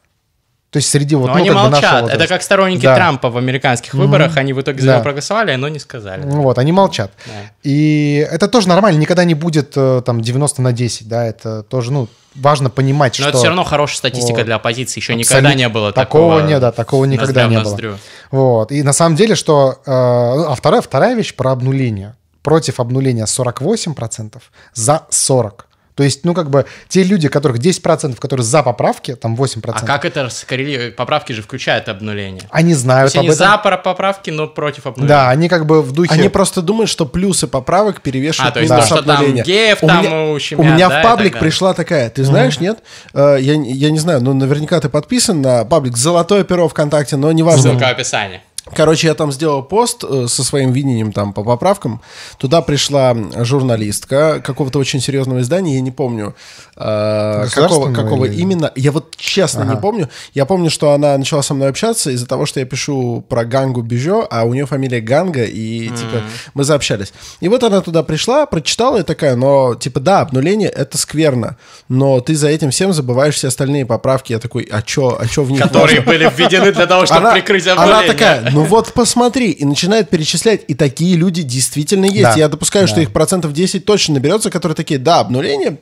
[0.72, 2.10] То есть среди вот, Но ну, они молчат.
[2.10, 2.96] Это как сторонники Да.
[2.96, 4.38] Трампа в американских выборах.
[4.38, 4.94] Они в итоге за Да.
[4.94, 6.24] него проголосовали, но не сказали.
[6.24, 7.12] Ну Вот, они молчат.
[7.26, 7.34] Да.
[7.64, 11.92] И это тоже нормально, никогда не будет э, там 90 на 10, да, это тоже,
[11.92, 13.30] ну, важно понимать, Но что...
[13.30, 14.46] это все равно хорошая статистика Вот.
[14.46, 15.02] для оппозиции.
[15.02, 15.36] Еще Абсолютно.
[15.36, 16.36] никогда не было такого.
[16.36, 16.48] такого.
[16.50, 17.98] не, да, такого никогда не было.
[18.32, 18.72] Вот.
[18.72, 19.80] И на самом деле, что...
[19.86, 22.16] э, а вторая, вторая вещь про обнуление.
[22.44, 24.42] Против обнуления 48%,
[24.74, 25.52] за 40%.
[25.96, 29.86] То есть, ну, как бы, те люди, которых 10%, которые за поправки, там 8%, А
[29.86, 30.96] как это скоррелирует?
[30.96, 32.44] Поправки же включают обнуление.
[32.50, 33.48] они То знают есть об они этом.
[33.52, 35.10] за поправки, но против обнуления.
[35.10, 36.14] Да, они как бы в духе...
[36.14, 39.80] Они просто думают, что плюсы поправок перевешивают А, то есть минусы то, что там геев
[39.84, 42.80] у там меня, ущемят, у меня да, в паблик пришла такая, ты знаешь, нет?
[43.14, 47.32] Э, Я, я не знаю, но наверняка ты подписан на паблик «Золотое перо ВКонтакте», но
[47.32, 47.72] неважно.
[47.72, 48.42] Ссылка в описании.
[48.76, 52.02] Короче, я там сделал пост э, со своим видением там по поправкам.
[52.38, 56.36] Туда пришла журналистка какого-то очень серьезного издания, я не помню,
[56.76, 58.72] э, какого, какого или- именно.
[58.76, 60.10] Я вот честно не помню.
[60.34, 63.82] Я помню, что она начала со мной общаться из-за того, что я пишу про Гангу
[63.82, 66.22] Бижо, а у нее фамилия Ганга, и типа
[66.54, 67.14] мы заобщались.
[67.40, 71.58] И вот она туда пришла, прочитала и такая, но типа да, обнуление это скверно,
[71.90, 74.32] но ты за этим всем забываешь все остальные поправки.
[74.34, 77.32] Я такой, а чё, а чё в них Которые важно?» были введены для того, чтобы
[77.32, 78.14] прикрыть она обнуление.
[78.14, 82.22] такая, ну вот посмотри, и начинает перечислять, и такие люди действительно есть.
[82.24, 82.34] Да.
[82.36, 83.02] Я допускаю, что Да.
[83.04, 85.78] их процентов 10 точно наберется, которые такие, да, обнуление,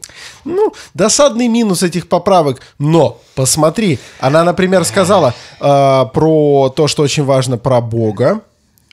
[0.46, 7.24] ну, досадный минус этих поправок, но посмотри, она, например, сказала э, про то, что очень
[7.26, 8.42] важно про Бога,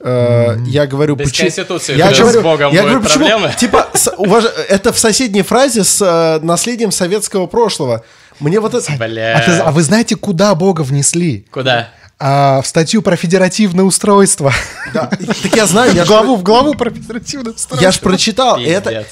[0.05, 3.25] Э, Я говорю, Без почему- Конституции я с говорю, Богом я говорю, почему?
[3.25, 3.55] проблемы?
[3.59, 8.05] Типа, с- уваж- это в соседней фразе с э, наследием советского прошлого.
[8.39, 8.93] Мне вот это...
[8.99, 9.39] Бля.
[9.39, 11.47] А, ты- а вы знаете, куда Бога внесли?
[11.51, 11.89] Куда?
[12.19, 14.53] А, в статью про федеративное устройство.
[14.95, 17.85] Да, так я знаю, я главу, в главу про федеративное устройство.
[17.85, 19.05] Я ж прочитал, это...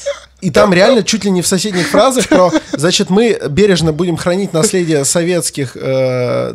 [0.45, 4.53] И там реально чуть ли не в соседних фразах про, значит, мы бережно будем хранить
[4.53, 6.55] наследие советских, э,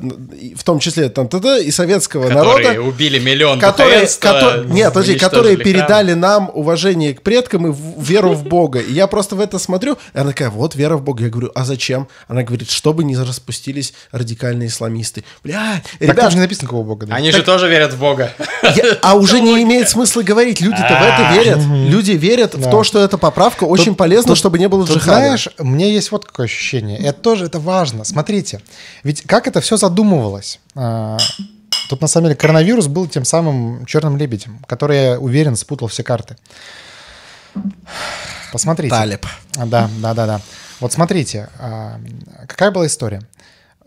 [0.56, 1.64] в том числе там т.д.
[1.64, 5.64] и советского Которые народа, убили миллион которые, кото- нет, подожди, которые храм.
[5.66, 8.80] передали нам уважение к предкам и в- веру в Бога.
[8.80, 11.24] И я просто в это смотрю, и она такая, вот вера в Бога.
[11.24, 12.08] Я говорю, а зачем?
[12.28, 15.24] Она говорит, чтобы не распустились радикальные исламисты.
[15.44, 17.08] Бля, Так ребят, же не написано, какого Бога.
[17.08, 17.16] да?
[17.16, 18.32] Они же тоже верят в Бога.
[18.76, 20.62] я- а уже не имеет смысла говорить.
[20.62, 21.60] Люди-то в это верят.
[21.90, 25.18] Люди верят в то, что эта поправка очень полезна, чтобы не было Тут, джихада.
[25.18, 26.98] знаешь, меня есть вот какое ощущение.
[27.00, 28.04] Это тоже это важно.
[28.04, 28.62] Смотрите,
[29.04, 30.60] ведь как это все задумывалось?
[30.76, 31.18] А,
[31.90, 36.04] Тут на самом деле коронавирус был тем самым черным лебедем, который, я уверен, спутал все
[36.04, 36.38] карты.
[38.52, 38.94] Посмотрите.
[38.94, 39.26] Талиб.
[39.56, 40.42] Да, да, да, да.
[40.80, 42.00] Вот смотрите, а,
[42.48, 43.22] какая была история.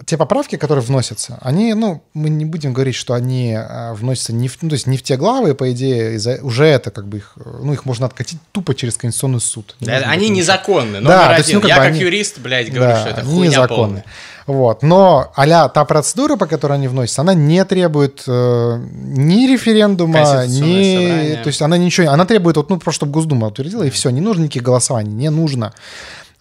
[0.07, 4.49] Те поправки, которые вносятся, они, ну, мы не будем говорить, что они а, вносятся не
[4.49, 7.33] в, ну, то есть не в те главы, по идее, уже это как бы их,
[7.37, 9.77] э, ну, их можно откатить тупо через Конституционный суд.
[9.81, 11.01] Не Да, Они незаконны.
[11.01, 11.57] Да, Номер есть, один.
[11.57, 13.77] ну, как Я как они- юрист, блядь, говорю, что это хуйня незаконны.
[13.77, 14.05] полная.
[14.47, 14.83] Вот.
[14.83, 20.25] Но а та процедура, по которой они вносятся, она не требует э, ни референдума, ни...
[20.25, 21.37] собрание.
[21.43, 22.11] То есть она ничего...
[22.11, 24.11] Она требует, вот, ну, просто чтобы Госдума утвердила, и все.
[24.11, 25.73] Не нужно никаких голосований, не нужно.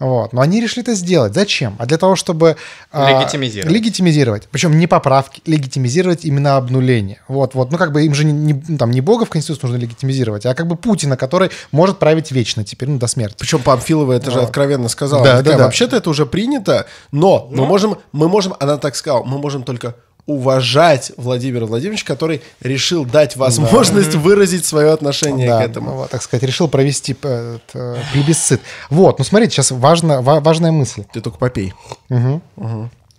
[0.01, 0.33] Вот.
[0.33, 1.35] Но они решили это сделать.
[1.35, 1.75] Зачем?
[1.77, 2.57] А для того, чтобы...
[2.91, 3.71] а, Легитимизировать.
[3.71, 4.47] Легитимизировать.
[4.51, 7.19] Причем не поправки, легитимизировать именно обнуление.
[7.27, 7.71] Вот, вот.
[7.71, 10.47] Ну, как бы им же не, не- ну, там, не Бога в Конституции нужно легитимизировать,
[10.47, 13.35] а как бы Путина, который может править вечно теперь, ну, до смерти.
[13.37, 15.23] Причем Памфилова это же откровенно сказала.
[15.23, 15.63] Да, Она такая, да, да.
[15.65, 19.95] Вообще-то это уже принято, но мы можем, мы можем, она так сказала, мы можем только
[20.25, 25.91] уважать Владимира Владимировича, который решил дать возможность выразить свое отношение Да, к этому.
[25.93, 28.61] вот, так сказать, решил провести э, э, плебисцит.
[28.89, 31.03] Вот, ну смотрите, сейчас важно, ва- важная мысль.
[31.13, 31.73] Ты только попей.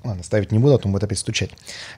[0.04, 1.50] Ладно, ставить не буду, а то он будет опять стучать.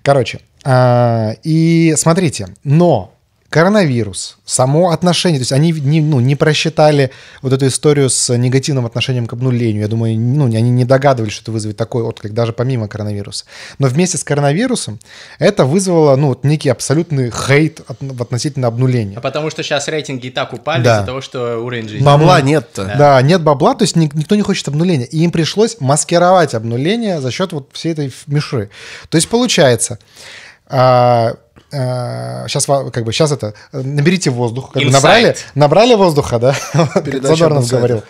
[0.03, 3.14] Короче, а, и смотрите, но
[3.55, 8.85] коронавирус, само отношение, то есть они не, ну, не просчитали вот эту историю с негативным
[8.85, 9.83] отношением к обнулению.
[9.83, 13.45] Я думаю, ну, они не догадывались, что это вызовет такой отклик, даже помимо коронавируса.
[13.79, 14.99] Но вместе с коронавирусом
[15.39, 17.81] это вызвало ну, вот некий абсолютный хейт
[18.21, 19.19] относительно обнуления.
[19.19, 20.97] А потому что сейчас рейтинги и так упали Да.
[20.97, 22.05] из-за того, что уровень жизни.
[22.05, 22.93] Бабла нет-то.
[22.99, 25.05] Да, нет бабла, то есть ник- никто не хочет обнуления.
[25.05, 28.71] И им пришлось маскировать обнуление за счет вот всей этой мишуры.
[29.11, 30.01] То есть получается,
[32.49, 34.73] сейчас, как бы, сейчас это, э, наберите воздух.
[34.73, 36.55] Как бы набрали, набрали воздуха, да?
[37.23, 38.03] Задорнов говорил.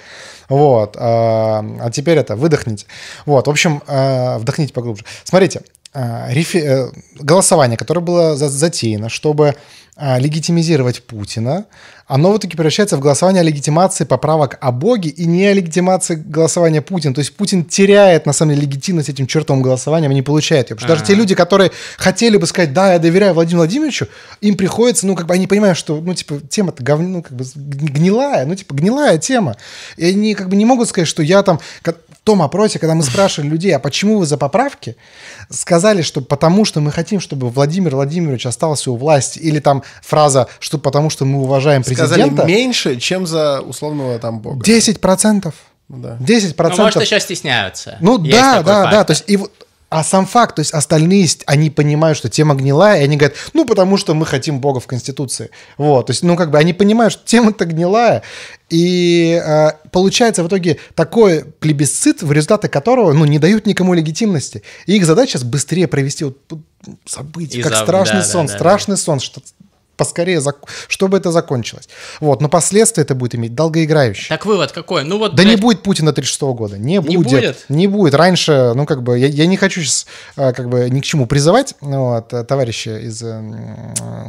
[0.48, 0.96] Вот.
[0.98, 2.86] А а теперь это, выдохните.
[3.26, 5.04] Вот, в общем, а, вдохните поглубже.
[5.24, 5.62] Смотрите,
[5.94, 9.54] рефе- э, голосование, которое было за- затеяно, чтобы
[9.96, 11.66] а, легитимизировать Путина,
[12.08, 16.16] оно в итоге превращается в голосование о легитимации поправок о Боге и не о легитимации
[16.16, 17.14] голосования Путина.
[17.14, 20.76] То есть Путин теряет, на самом деле, легитимность этим чертовым голосованием и не получает ее.
[20.76, 24.08] Потому что даже те люди, которые хотели бы сказать, да, я доверяю Владимиру Владимировичу,
[24.40, 26.98] им приходится, ну, как бы они понимают, что, ну, типа, тема-то гов...
[26.98, 29.56] ну, как бы гнилая, ну, типа, гнилая тема.
[29.96, 31.60] И они как бы не могут сказать, что я там...
[32.24, 34.96] том опросе, когда мы спрашивали людей, а почему вы за поправки,
[35.50, 40.48] сказали, что потому что мы хотим, чтобы Владимир Владимирович остался у власти, или там фраза,
[40.58, 42.44] что потому что мы уважаем Сказали президента.
[42.46, 44.64] меньше, чем за условного там бога.
[44.64, 45.54] 10 процентов.
[45.88, 46.16] Да.
[46.18, 46.94] 10 Ну, процентов.
[46.96, 47.98] может, еще стесняются.
[48.00, 48.92] Ну Есть да, да, факт.
[48.92, 49.04] да.
[49.04, 49.52] То есть, и вот,
[49.94, 53.64] а сам факт, то есть остальные, они понимают, что тема гнилая, и они говорят, ну,
[53.64, 55.50] потому что мы хотим Бога в Конституции.
[55.78, 58.24] Вот, то есть, ну, как бы они понимают, что тема-то гнилая,
[58.70, 64.64] и э, получается в итоге такой плебисцит, в результате которого, ну, не дают никому легитимности.
[64.86, 66.38] И их задача сейчас быстрее провести вот,
[67.04, 68.58] события, И как за- страшный да, да, сон, да, да.
[68.58, 69.42] страшный сон, что
[69.96, 71.88] поскорее, зак- чтобы это закончилось.
[72.20, 74.28] Вот, но последствия это будет иметь долгоиграющие.
[74.28, 75.04] Так вывод какой?
[75.04, 76.78] Ну вот, Да не блядь, будет Путина 36 года.
[76.78, 77.30] Не, Не будет.
[77.30, 77.64] будет?
[77.68, 78.14] Не будет.
[78.14, 81.74] Раньше, ну, как бы, я, я не хочу сейчас, как бы, ни к чему призывать,
[81.80, 83.22] вот, товарища из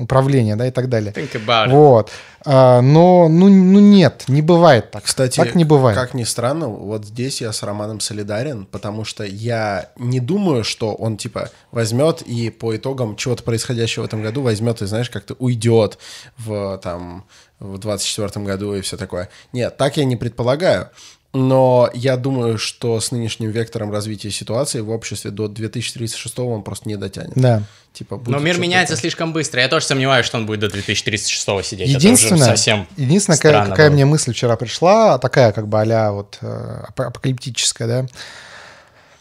[0.02, 1.12] управления, да, и так далее.
[1.14, 1.72] think about it.
[1.72, 2.12] Вот.
[2.46, 5.04] А, но, ну, ну, нет, не бывает так.
[5.04, 5.98] Кстати, так не бывает.
[5.98, 10.94] как ни странно, вот здесь я с Романом солидарен, потому что я не думаю, что
[10.94, 15.34] он, типа, возьмет и по итогам чего-то происходящего в этом году возьмет и, знаешь, как-то
[15.40, 15.98] уйдет
[16.38, 17.26] в, там,
[17.60, 19.30] в 24 году и все такое.
[19.52, 20.92] Нет, так я не предполагаю.
[21.36, 26.88] Но я думаю, что с нынешним вектором развития ситуации в обществе до 2036 он просто
[26.88, 27.34] не дотянет.
[27.36, 27.64] Да.
[27.92, 29.02] Типа, будет Но мир меняется такое.
[29.02, 29.62] слишком быстро.
[29.62, 31.90] Я тоже сомневаюсь, что он будет до 2036 сидеть.
[31.90, 33.96] Это уже Единственное, совсем единственное какая, какая было.
[33.96, 38.06] мне мысль вчера пришла, такая как бы а вот э, ап- апокалиптическая, да.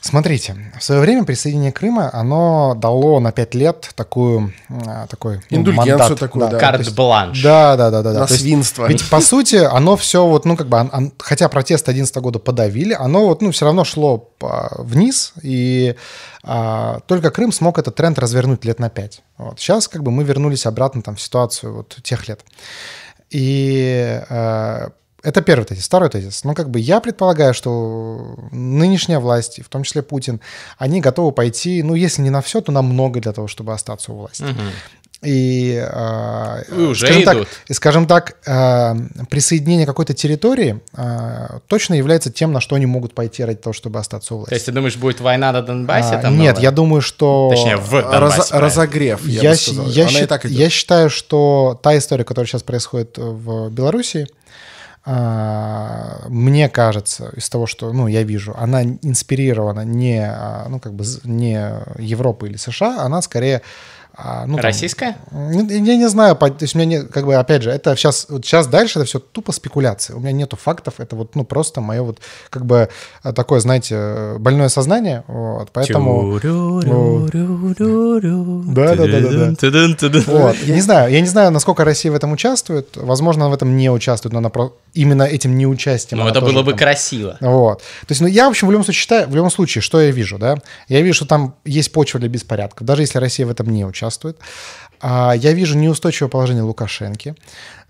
[0.06, 5.56] Смотрите, в свое время присоединение Крыма, оно дало на 5 лет такую, а, такой ну,
[5.56, 6.18] Индульгенцию мандат.
[6.20, 6.58] такую, да.
[6.58, 7.42] Карт то есть- бланш.
[7.42, 8.12] Да, да, да, да.
[8.12, 8.20] да.
[8.20, 8.86] На То есть свинство.
[8.86, 12.38] Ведь по сути оно все вот, ну как бы, он- он- хотя протесты 11 года
[12.38, 15.94] подавили, оно вот, ну все равно шло по- вниз, и
[16.42, 19.22] а, только Крым смог этот тренд развернуть лет на 5.
[19.38, 19.58] Вот.
[19.58, 22.42] Сейчас как бы мы вернулись обратно там в ситуацию вот тех лет.
[23.30, 24.88] И э,
[25.24, 25.86] это первый тезис.
[25.86, 26.44] Второй тезис.
[26.44, 30.40] Ну, как бы я предполагаю, что нынешняя власть, в том числе Путин,
[30.78, 34.12] они готовы пойти, ну, если не на все, то на много для того, чтобы остаться
[34.12, 34.42] у власти.
[34.42, 34.70] Мгм.
[35.22, 37.48] И, э, И уже скажем так, идут.
[37.68, 38.94] и, скажем так, э,
[39.30, 43.98] присоединение какой-то территории э, точно является тем, на что они могут пойти ради того, чтобы
[44.00, 44.50] остаться у власти.
[44.50, 46.16] То есть ты думаешь, будет война на Донбассе?
[46.16, 46.62] А, там нет, новая?
[46.62, 47.48] я думаю, что...
[47.50, 48.50] Точнее, в Раз- Донбассе.
[48.50, 48.60] правильно.
[48.60, 49.86] разогрев, я, я, бы сказал.
[49.86, 50.58] я Она и так идет.
[50.58, 54.26] я считаю, что та история, которая сейчас происходит в Беларуси,
[55.06, 61.04] мне кажется, из того, что ну, я вижу, она инспирирована не, а, ну, как бы,
[61.24, 61.60] не
[61.98, 63.62] Европой или США, она скорее...
[64.16, 65.16] а, ну, там, Российская?
[65.32, 68.26] ну, Я не знаю, то есть у меня нет, как бы, опять же, это сейчас,
[68.28, 70.12] вот сейчас дальше это все тупо спекуляции.
[70.14, 72.18] У меня нету фактов, это вот, ну, просто мое вот,
[72.50, 72.88] как бы,
[73.24, 76.38] э, такое, знаете, больное сознание, вот, поэтому...
[78.74, 79.54] Да, да, да, да, да.
[80.26, 80.56] Вот.
[80.64, 82.96] Я не знаю, я не знаю, насколько Россия в этом участвует.
[82.96, 86.20] Возможно, она в этом не участвует, но она про- именно этим неучастием.
[86.20, 87.36] Ну, это было бы там- красиво.
[87.40, 87.78] Вот.
[87.78, 90.10] То есть, ну, я, в общем, в любом случае считаю, в любом случае, что я
[90.10, 90.58] вижу, да?
[90.88, 94.03] Я вижу, что там есть почва для беспорядков, даже если Россия в этом не участвует.
[95.00, 97.34] А, я вижу неустойчивое положение Лукашенки.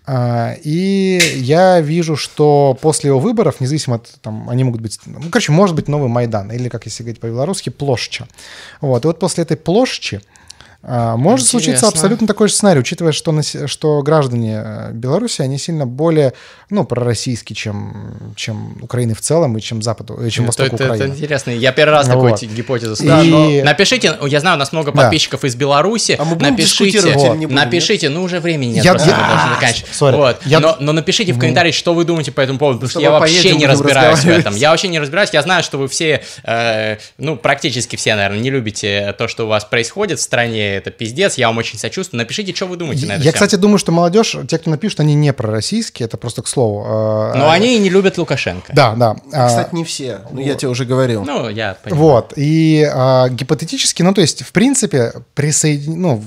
[0.07, 5.29] А, и я вижу, что после его выборов, независимо от, там, они могут быть, ну,
[5.29, 8.27] короче, может быть новый Майдан, или, как если говорить по-белорусски, площадь.
[8.81, 9.03] Вот.
[9.03, 10.21] И вот после этой площади
[10.87, 11.87] а, может случиться Интересно.
[11.89, 16.33] абсолютно такой же сценарий, учитывая, что, насе- что граждане э, Беларуси, они сильно более,
[16.69, 20.75] ну, пророссийские, чем, чем Украины в целом и чем Западу, э, чем Это, Восток это-
[20.75, 21.13] это Украины.
[21.13, 21.49] интересно.
[21.51, 22.39] Я первый раз Ну такую вот.
[22.39, 23.25] те- гипотезу И- слышу.
[23.25, 25.01] Но- Напишите, я знаю, у нас много Да.
[25.01, 26.15] подписчиков из Беларуси.
[26.19, 29.15] А мы будем напишите, или не будем, напишите, ну уже времени нет, Я- просто я-
[29.17, 29.93] мы должны а, заканчивать.
[29.93, 30.15] сори.
[30.15, 30.41] Вот.
[30.45, 33.01] Я- Но, но напишите в комментариях, что вы думаете по этому поводу, потому что С
[33.01, 34.55] я вообще не разбираюсь в этом.
[34.55, 35.31] Я вообще не разбираюсь.
[35.33, 39.47] Я знаю, что вы все, э, ну практически все, наверное, не любите то, что у
[39.47, 40.74] вас происходит в стране.
[40.77, 41.35] Это пиздец.
[41.37, 42.19] Я вам очень сочувствую.
[42.19, 43.33] Напишите, что вы думаете на это Я, всё.
[43.33, 46.85] кстати, думаю, что молодежь, те, кто напишут, они не пророссийские, это просто к слову.
[46.85, 48.73] Э, Но они и не любят Лукашенко.
[48.73, 49.15] Да, да.
[49.33, 50.21] А, Кстати, не все.
[50.31, 51.23] Ну, я тебе уже говорил.
[51.23, 52.01] Ну, я понимаю.
[52.01, 56.01] Вот, и а, гипотетически, ну, то есть, в принципе, присоедин...
[56.01, 56.23] ну,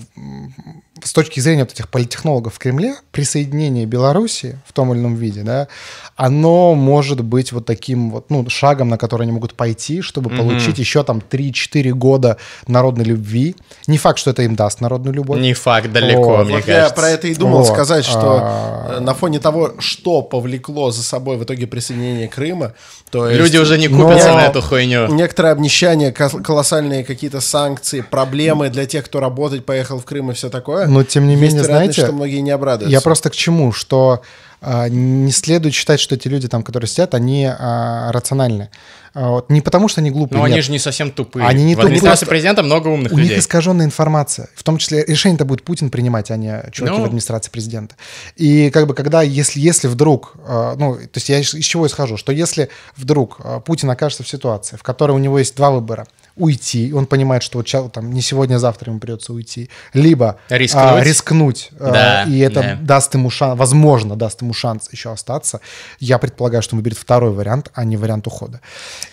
[1.05, 5.43] с точки зрения вот этих политтехнологов в Кремле, присоединение Беларуси в том или ином виде,
[5.43, 5.69] да,
[6.17, 10.79] оно может быть вот таким вот, ну, шагом, на который они могут пойти, чтобы получить
[10.79, 12.37] еще там 3-4 года
[12.67, 13.55] народной любви.
[13.87, 15.41] Не факт, что это им даст народную любовь.
[15.41, 16.47] Не факт далеко, Вот.
[16.47, 16.95] мне Вот я кажется.
[16.95, 17.69] про это и думал Вот.
[17.69, 18.97] сказать, что А.
[18.97, 22.73] э, на фоне того, что повлекло за собой в итоге присоединение Крыма,
[23.11, 25.07] то есть Люди уже не Но- купятся на эту хуйню.
[25.15, 30.35] некоторое обнищание, кол- колоссальные какие-то санкции, проблемы для тех, кто работать поехал в Крым и
[30.35, 30.88] все такое.
[30.89, 32.93] Но, тем не есть менее, знаете, что многие не обрадуются.
[32.93, 34.23] Я просто к чему, что
[34.61, 38.71] а, не следует считать, что эти люди, там, которые сидят, они а, рациональны.
[39.15, 40.65] А, вот, не потому, что они глупые, Но они нет.
[40.65, 41.47] же не совсем тупые.
[41.47, 42.31] Они не в администрации тупые.
[42.31, 43.31] президента много умных У людей.
[43.35, 44.49] них искаженная информация.
[44.55, 47.03] В том числе решение-то будет Путин принимать, а не чуваки Ну.
[47.03, 47.95] в администрации президента.
[48.37, 51.87] И как бы когда, если, если вдруг, э, ну, то есть я из, из чего
[51.87, 55.71] исхожу, что если вдруг э, Путин окажется в ситуации, в которой у него есть два
[55.71, 56.07] выбора,
[56.39, 60.85] уйти, он понимает, что вот там не сегодня, а завтра ему придется уйти, либо Рискнуть.
[60.85, 62.79] а, рискнуть э, Да, и это да.
[62.81, 65.61] даст ему шанс, возможно, даст ему шанс еще остаться,
[66.01, 68.61] я предполагаю, что он выберет второй вариант, а не вариант ухода.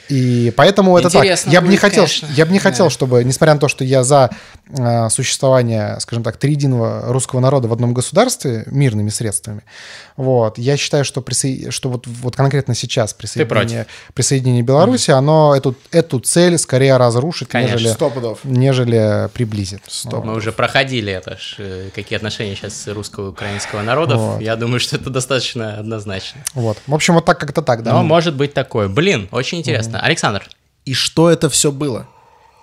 [0.10, 1.24] И поэтому это так.
[1.24, 2.28] Интересно Я бы не хотел, конечно.
[2.36, 4.30] я бы не хотел, чтобы, несмотря на то, что я за
[4.70, 9.62] э, существование, скажем так, триединого русского народа в одном государстве мирными средствами,
[10.18, 11.72] вот, я считаю, что, присо...
[11.72, 17.76] что вот, вот конкретно сейчас присоединение, присоединение Беларуси, оно эту, эту цель скорее разрушит, Конечно.
[17.76, 18.40] нежели, Сто пудов.
[18.44, 19.82] нежели приблизит.
[19.88, 20.26] Стоп.
[20.26, 24.18] Мы уже проходили это, ж, э, какие отношения сейчас русского и украинского народов.
[24.20, 24.42] Вот.
[24.42, 26.42] Я думаю, что это достаточно однозначно.
[26.54, 26.78] Вот.
[26.88, 27.94] В общем, вот так как-то так, да.
[27.94, 28.88] Но может быть такое.
[28.90, 30.00] Блин, очень интересно.
[30.00, 30.44] Александр.
[30.84, 32.08] И что это все было?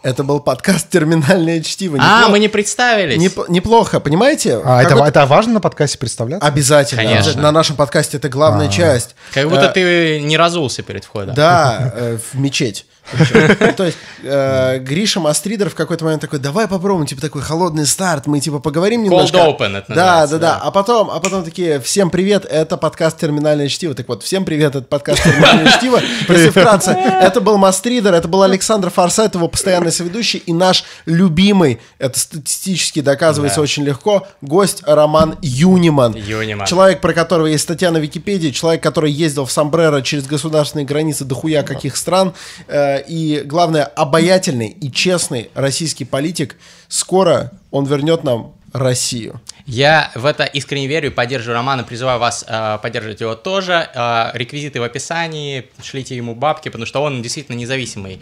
[0.04, 1.96] Это был подкаст «Терминальное чтиво».
[2.00, 3.18] А, Непло- мы не представились.
[3.22, 4.60] Неп- Неплохо, понимаете?
[4.64, 6.44] А, это, это важно на подкасте представляться?
[6.48, 7.02] Обязательно.
[7.04, 7.40] Конечно.
[7.40, 9.14] На нашем подкасте это главная часть.
[9.32, 11.36] Как будто Э, ты не разулся перед входом.
[11.36, 12.84] Да, э, в мечеть.
[13.76, 18.26] То есть э, Гриша Мастридер в какой-то момент такой, давай попробуем, типа такой холодный старт,
[18.26, 19.36] мы типа поговорим немножко.
[19.36, 20.58] Cold open это Да, да, да.
[20.62, 23.94] А потом, а потом такие, всем привет, это подкаст «Терминальное чтиво».
[23.94, 26.00] Так вот, всем привет, это подкаст «Терминальное чтиво».
[26.28, 31.80] Если вкратце, это был Мастридер, это был Александр Форсайт, его постоянный соведущий, и наш любимый,
[31.98, 36.14] это статистически доказывается очень легко, гость Роман Юниман.
[36.14, 36.66] Юниман.
[36.66, 41.24] Человек, про которого есть статья на Википедии, человек, который ездил в Сомбреро через государственные границы
[41.24, 42.32] дохуя каких стран,
[42.68, 46.56] э, и, главное, обаятельный и честный российский политик.
[46.88, 49.40] Скоро он вернет нам Россию.
[49.66, 53.88] Я в это искренне верю и поддерживаю Романа, призываю вас э, поддерживать его тоже.
[53.94, 58.20] Э, реквизиты в описании, шлите ему бабки, потому что он действительно независимый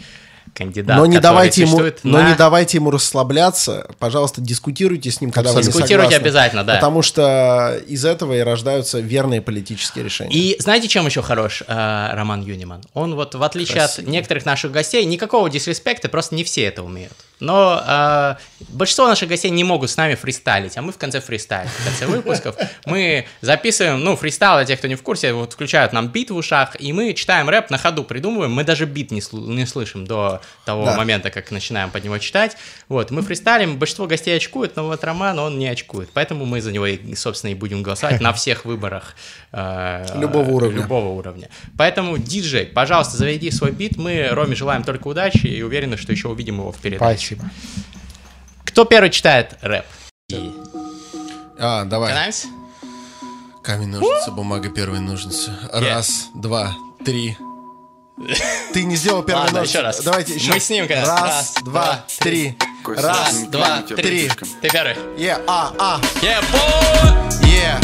[0.53, 0.97] кандидат.
[0.97, 3.87] но не давайте ему, но на- не давайте ему расслабляться.
[3.99, 6.15] Пожалуйста, дискутируйте с ним, когда вы Дискутируйте согласны.
[6.15, 6.75] обязательно, да.
[6.75, 10.35] Потому что из этого и рождаются верные политические решения.
[10.35, 12.81] И знаете, чем еще хорош э, Роман Юниман?
[12.93, 14.07] Он вот, в отличие Красиво.
[14.07, 17.13] от некоторых наших гостей, никакого дисреспекта, просто не все это умеют.
[17.39, 18.35] Но э,
[18.69, 21.69] большинство наших гостей не могут с нами фристайлить, а мы в конце фристайлим.
[21.69, 25.91] В конце выпусков мы записываем, ну, фристайл, для тех, кто не в курсе, вот включают
[25.93, 29.21] нам бит в ушах, и мы читаем рэп на ходу, придумываем, мы даже бит не,
[29.21, 30.95] слу- не слышим до того Да.
[30.97, 32.57] момента, как начинаем под него читать.
[32.89, 36.71] Вот, мы фристайлим, большинство гостей очкуют, но вот Роман, он не очкует, поэтому мы за
[36.71, 39.15] него, и, собственно, и будем голосовать на всех выборах.
[39.51, 40.81] э, Любого уровня.
[40.81, 41.49] Любого уровня.
[41.77, 43.97] Поэтому, диджей, пожалуйста, заведи свой бит.
[43.97, 47.35] Мы Роме желаем только удачи и уверены, что еще увидим его в передаче.
[47.35, 47.49] Спасибо.
[48.65, 49.85] Кто первый читает рэп?
[51.59, 52.09] А, давай.
[52.09, 52.47] Начинаемся?
[53.63, 55.53] Камень, ножницы, бумага, первые ножницы.
[55.71, 56.73] Раз, два,
[57.05, 57.37] три.
[58.73, 59.77] Ты не сделал первый Ладно, ножницы.
[59.77, 60.01] еще раз.
[60.01, 60.51] Давайте еще.
[60.51, 61.11] Мы с ним, конечно.
[61.11, 62.57] Раз, Раз, два, два, три.
[62.85, 64.29] Раз, Два, три.
[64.61, 64.95] Ты первый.
[65.17, 65.99] Е, а, а.
[66.21, 67.47] Yeah, boy!
[67.47, 67.79] Е,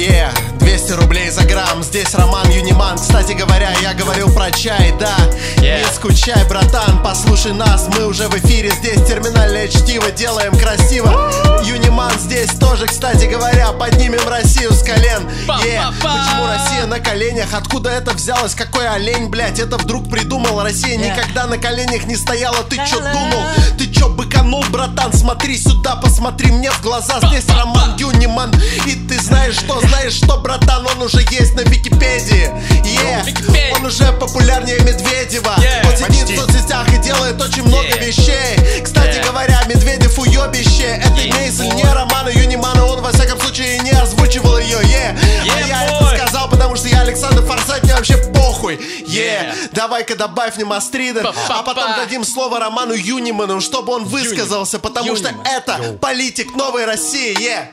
[0.00, 0.30] е,
[0.60, 5.14] 200 рублей за грамм, здесь Роман Юниман Кстати говоря, я говорил про чай, да
[5.56, 5.86] Yeah.
[5.86, 11.30] Не скучай, братан, послушай нас Мы уже в эфире, здесь терминальное чтиво Делаем красиво
[11.64, 15.28] Юниман здесь тоже, кстати говоря Поднимем Россию с колен
[15.64, 16.16] Е, Па-па-па.
[16.24, 17.52] Почему Россия на коленях?
[17.52, 18.54] Откуда это взялось?
[18.54, 20.62] Какой олень, блядь, это вдруг придумал?
[20.62, 21.12] Россия Yeah.
[21.14, 23.44] никогда на коленях не стояла Ты чё думал?
[23.76, 25.12] Ты чё быканул, братан?
[25.12, 28.50] Смотри сюда, посмотри мне в глаза Здесь Роман Юниман
[28.86, 32.50] И ты знаешь что, знаешь что, братан Он уже есть на Википедии
[32.84, 33.74] Е, Википедия.
[33.76, 35.86] Он уже популярнее Медведева Yeah.
[35.88, 36.36] Он сидит Почти.
[36.36, 38.04] в соцсетях и делает очень много Yeah.
[38.04, 39.26] вещей Кстати Yeah.
[39.26, 44.58] говоря, Медведев уебище Это Yeah, Мейзель, не Романа Юнимана Он во всяком случае не озвучивал
[44.58, 46.12] ее Е, а Yeah, я boy.
[46.14, 48.74] это сказал, потому что я Александр Форсайт Мне вообще похуй
[49.06, 49.54] Е, Yeah.
[49.72, 51.26] давай-ка добавь мне Мастридер.
[51.48, 55.46] А потом дадим слово Роману Юниману Чтобы он высказался Потому что Юниман.
[55.46, 57.70] это политик новой России Е,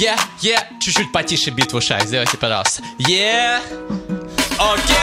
[0.00, 0.68] Е, е, е, е.
[0.80, 2.82] Чуть-чуть потише бит в ушах, сделайте, пожалуйста.
[3.10, 4.17] Е.
[4.58, 4.96] Окей.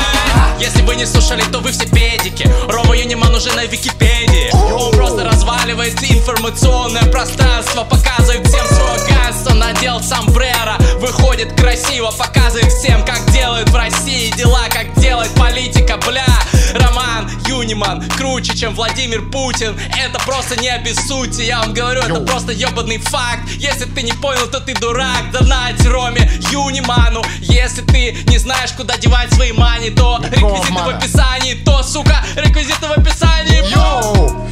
[0.59, 2.49] Если вы не слушали, то вы все педики.
[2.67, 4.51] Рома Юниман уже на Википедии.
[4.53, 13.05] Он просто разваливает информационное пространство, показывает всем свое ганство, надел сомбреро, выходит красиво, показывает всем,
[13.05, 16.25] как делают в России дела, как делает политика, бля.
[16.73, 19.79] Роман Юниман круче, чем Владимир Путин.
[19.97, 23.47] Это просто не обессудьте, я вам говорю, это просто ебаный факт.
[23.57, 25.31] Если ты не понял, то ты дурак.
[25.31, 27.14] Донать Роме Юниману.
[27.75, 32.87] Если ты не знаешь, куда девать свои мани, то реквизиты в описании, то, сука, реквизиты
[32.87, 33.69] в описании.
[33.69, 34.47] Йоу!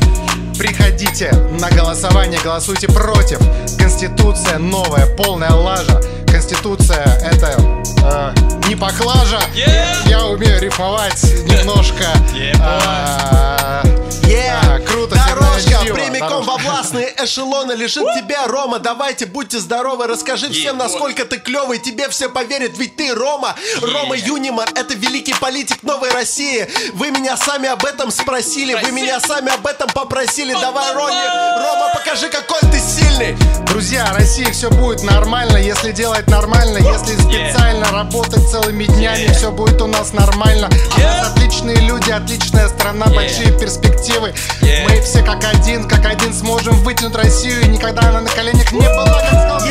[0.58, 3.40] Приходите на голосование, голосуйте против.
[3.78, 6.02] Конституция новая, полная лажа.
[6.28, 7.56] Конституция это
[8.04, 8.34] э,
[8.68, 9.40] не поклажа.
[9.56, 10.10] Yeah!
[10.10, 12.04] Я умею рифмовать немножко.
[12.36, 14.03] Yeah,
[14.34, 18.80] Да, круто, Дорожка прямиком в областные эшелоны лежит тебя, Рома.
[18.80, 20.84] Давайте, будьте здоровы, расскажи всем, вот.
[20.84, 21.80] насколько ты клевый.
[21.80, 23.56] Тебе все поверят, ведь ты Рома.
[23.82, 26.68] Рома Юниман, это великий политик новой России.
[26.94, 30.54] Вы меня сами об этом спросили, вы меня сами об этом попросили.
[30.54, 33.36] Давай, Рони, Рома, покажи, какой ты сильный.
[33.68, 39.82] Друзья, России все будет нормально, если делать нормально, если специально работать целыми днями, все будет
[39.82, 40.70] у нас нормально.
[40.96, 44.23] У нас отличные люди, отличная страна, большие перспективы.
[44.62, 44.88] Yeah.
[44.88, 48.80] Мы все как один, как один сможем вытянуть Россию, и никогда она на коленях не
[48.82, 49.62] была, как сказал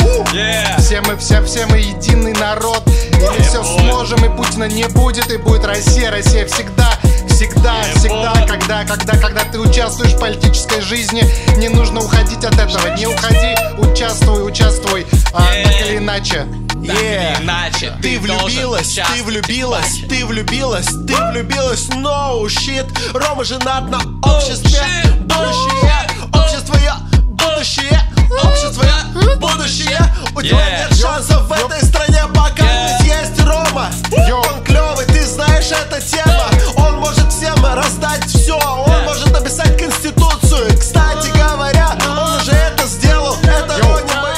[0.00, 0.24] у.
[0.34, 0.80] Yeah.
[0.80, 3.80] Все мы, все, все мы единый народ, и мы все boy.
[3.80, 6.98] сможем, и Путина не будет, и будет Россия, Россия всегда,
[7.28, 8.46] всегда, Yeah, всегда, boy.
[8.46, 11.24] когда, когда, когда ты участвуешь в политической жизни,
[11.56, 15.64] не нужно уходить от этого, не уходи, участвуй, участвуй, а, Yeah.
[15.64, 16.46] так или иначе.
[16.82, 17.36] Е.
[17.40, 23.98] Иначе Ты должен влюбилась, ты влюбилась, ты влюбилась, ты влюбилась, no shit Рома женат на
[24.22, 24.80] обществе.
[25.20, 26.96] Будущее, общество я,
[27.28, 28.00] будущее
[28.42, 30.00] Общество я, будущее.
[30.34, 33.90] У тебя нет шансов в этой стране, пока не съесть Рома.
[34.10, 36.46] Он клевый, ты знаешь, эта тема.
[36.78, 40.70] Он может всем раздать все Он может написать конституцию.
[40.78, 43.36] Кстати говоря, он уже это сделал.
[43.42, 44.31] Это его не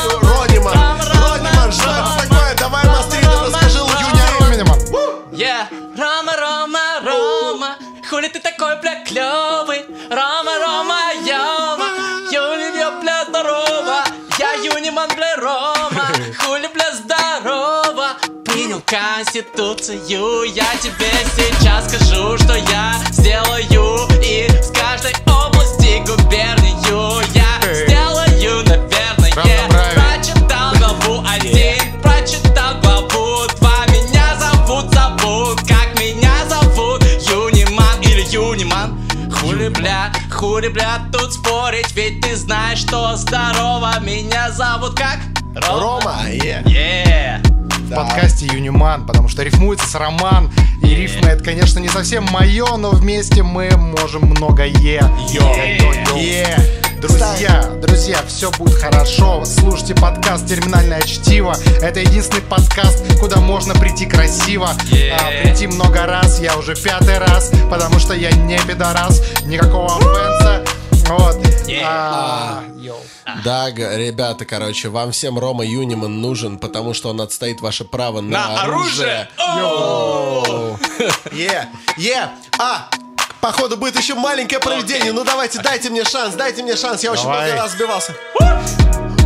[18.92, 29.94] Я тебе сейчас скажу, что я сделаю И с каждой области губернию Я сделаю, наверное.
[29.94, 38.98] Прочитал главу один, прочитал главу два Меня зовут, зовут, как меня зовут Юниман или Юниман
[39.32, 45.20] Хули, бля, хули, бля, тут спорить Ведь ты знаешь, что здорово Меня зовут как?
[45.56, 46.62] Рома, е.
[46.66, 47.63] Yeah.
[47.94, 50.50] Подкасте Юниман, потому что рифмуется с роман.
[50.82, 54.66] И рифмы это, конечно, не совсем мое, но вместе мы можем многое.
[54.68, 56.16] Йо.
[56.16, 56.56] Е.
[57.00, 59.44] Друзья, друзья, все будет хорошо.
[59.44, 61.54] Слушайте подкаст «Терминальное чтиво».
[61.82, 64.70] Это единственный подкаст, куда можно прийти красиво.
[64.90, 65.12] Е.
[65.12, 69.22] А, прийти много раз, я уже пятый раз, потому что я не пидорас.
[69.44, 70.64] Никакого оффенса.
[71.08, 71.36] Вот.
[71.82, 72.96] А, йоу.
[73.44, 78.48] Да, ребята, короче, вам всем Рома Юниман нужен, потому что он отстоит ваше право на,
[78.48, 79.28] На оружие!
[81.32, 82.28] Е, е,
[82.58, 82.88] а,
[83.40, 85.12] походу будет еще маленькое проведение.
[85.12, 87.02] Ну давайте, дайте мне шанс, дайте мне шанс.
[87.02, 88.14] Я очень много раз сбивался.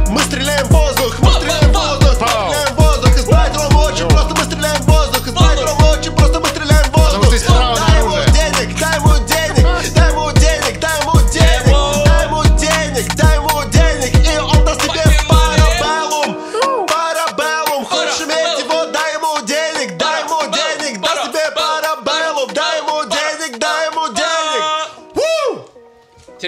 [0.09, 3.17] Мы стреляем в воздух, мы стреляем в воздух, стреляем в воздух.
[3.17, 5.27] Избрать Рому очень просто, мы стреляем в воздух.
[5.27, 7.31] Избрать Рому очень просто, мы стреляем в воздух.
[7.31, 8.33] Дай ему оружие.
[8.33, 9.38] денег, дай ему денег,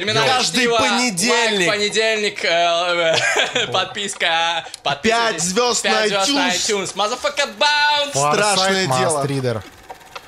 [0.01, 1.69] Терминальное Каждый чтиво, понедельник.
[1.69, 5.33] лайк, понедельник, э, подписка, подписывайтесь.
[5.35, 6.55] Пять звезд на iTunes.
[6.55, 6.95] iTunes.
[6.95, 8.11] Motherfucker bounce!
[8.33, 9.19] Страшное дело.
[9.19, 9.63] Мастридер.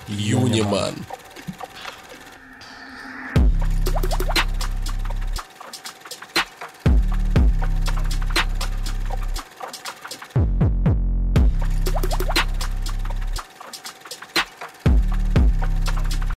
[0.08, 0.94] Юниман.